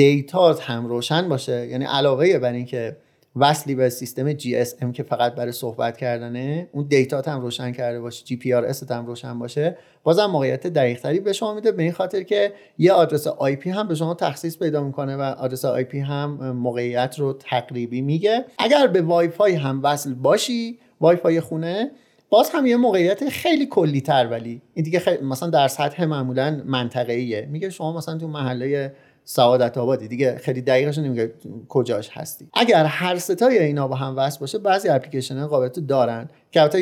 [0.00, 1.66] دیتات هم روشن باشه.
[1.66, 2.96] یعنی علاوه بر اینکه
[3.36, 8.24] وصلی به سیستم GSM که فقط برای صحبت کردنه اون دیتات هم روشن کرده باشه
[8.24, 8.52] جی پی
[8.90, 9.76] هم روشن باشه.
[10.02, 13.70] بازم موقعیت دقیق تری به شما میده به این خاطر که یه آدرس آی پی
[13.70, 18.44] هم به شما تخصیص پیدا می‌کنه و آدرس آی پی هم موقعیت رو تقریبی میگه.
[18.58, 21.90] اگر به وای فای هم وصل باشی وای فای خونه
[22.30, 26.62] باز هم یه موقعیت خیلی کلی تر ولی این دیگه خیلی مثلا در سطح معمولا
[26.66, 27.48] منطقه‌ایه.
[27.50, 28.92] میگه شما مثلا تو محله
[29.24, 30.08] سعادت آبادی.
[30.08, 31.32] دیگه خیلی دقیقش نمیگه
[31.68, 32.48] کجاش هستی.
[32.54, 36.28] اگر هر سه‌تای اینا با هم وصل باشه بعضی اپلیکیشن ها قابلیت دارن.
[36.52, 36.80] که البته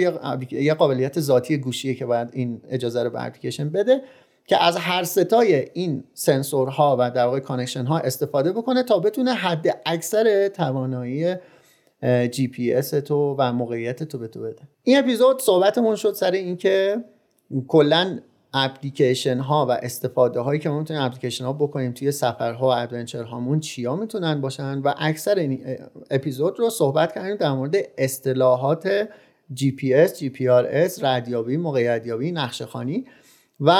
[0.53, 4.03] یه قابلیت ذاتی گوشیه که باید این اجازه رو به اپلیکیشن بده
[4.47, 9.35] که از هر سه‌تای این سنسورها و در واقع connection ها استفاده بکنه تا بتونه
[9.35, 11.35] حد اکثر توانایی
[12.31, 14.63] جی پی اس تو و موقعیت تو به تو بده.
[14.83, 16.97] این اپیزود صحبتمون شد سر اینکه
[17.69, 18.19] کلا
[18.55, 23.23] اپلیکیشن ها و استفاده هایی که ما می‌تونیم اپلیکیشن ها بکنیم توی سفرها و adventure
[23.23, 25.79] هامون چیا می‌تونن باشن؟ و اکثر این
[26.11, 29.09] اپیزود رو صحبت کردیم در مورد اصطلاحات
[29.55, 33.05] جی پی اس GPRS ردیابی موقعیت یابی نقشه خوانی
[33.61, 33.73] و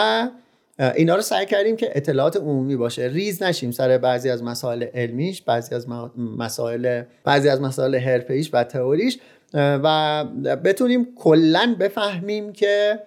[0.95, 3.09] اینا رو سعی کردیم که اطلاعات عمومی باشه.
[3.09, 8.65] ریز نشیم سر بعضی از مسائل علمیش بعضی از مسائل بعضی از مسائل حرفه‌ایش و
[8.65, 9.19] تئوریش
[9.55, 10.25] و
[10.65, 13.01] بتونیم کلا بفهمیم که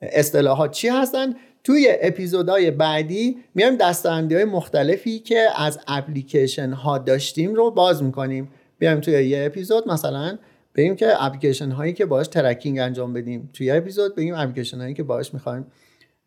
[0.00, 1.34] اصطلاحات چی هستن؟
[1.64, 8.48] توی اپیزودهای بعدی میایم دسته‌بندی های مختلفی که از اپلیکیشن ها داشتیم رو باز می‌کنیم.
[8.78, 10.38] بیایم توی یه اپیزود مثلا
[10.74, 13.50] بگیم که اپلیکیشن هایی که باش tracking انجام بدیم.
[13.52, 15.66] توی اپیزود بگیم اپلیکیشن هایی که باش می‌خوایم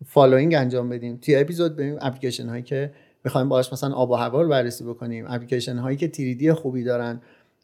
[0.05, 1.17] following انجام بدیم.
[1.17, 2.91] توی اپیزود بگیم اپلیکیشن هایی که
[3.23, 5.25] می‌خوایم باش مثلا آب و هوا رو بررسی بکنیم.
[5.29, 7.21] اپلیکیشن هایی که تیریدی خوبی دارن.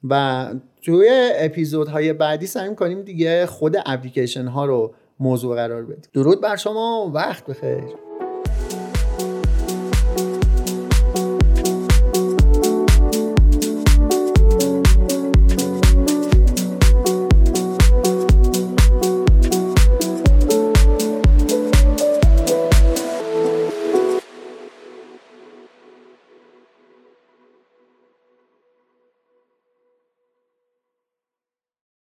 [0.10, 6.41] و توی اپیزودهای بعدی سعی کنیم دیگه خود اپلیکیشن ها رو موضوع قرار بدیم درود
[6.41, 8.05] بر شما وقت بخیر.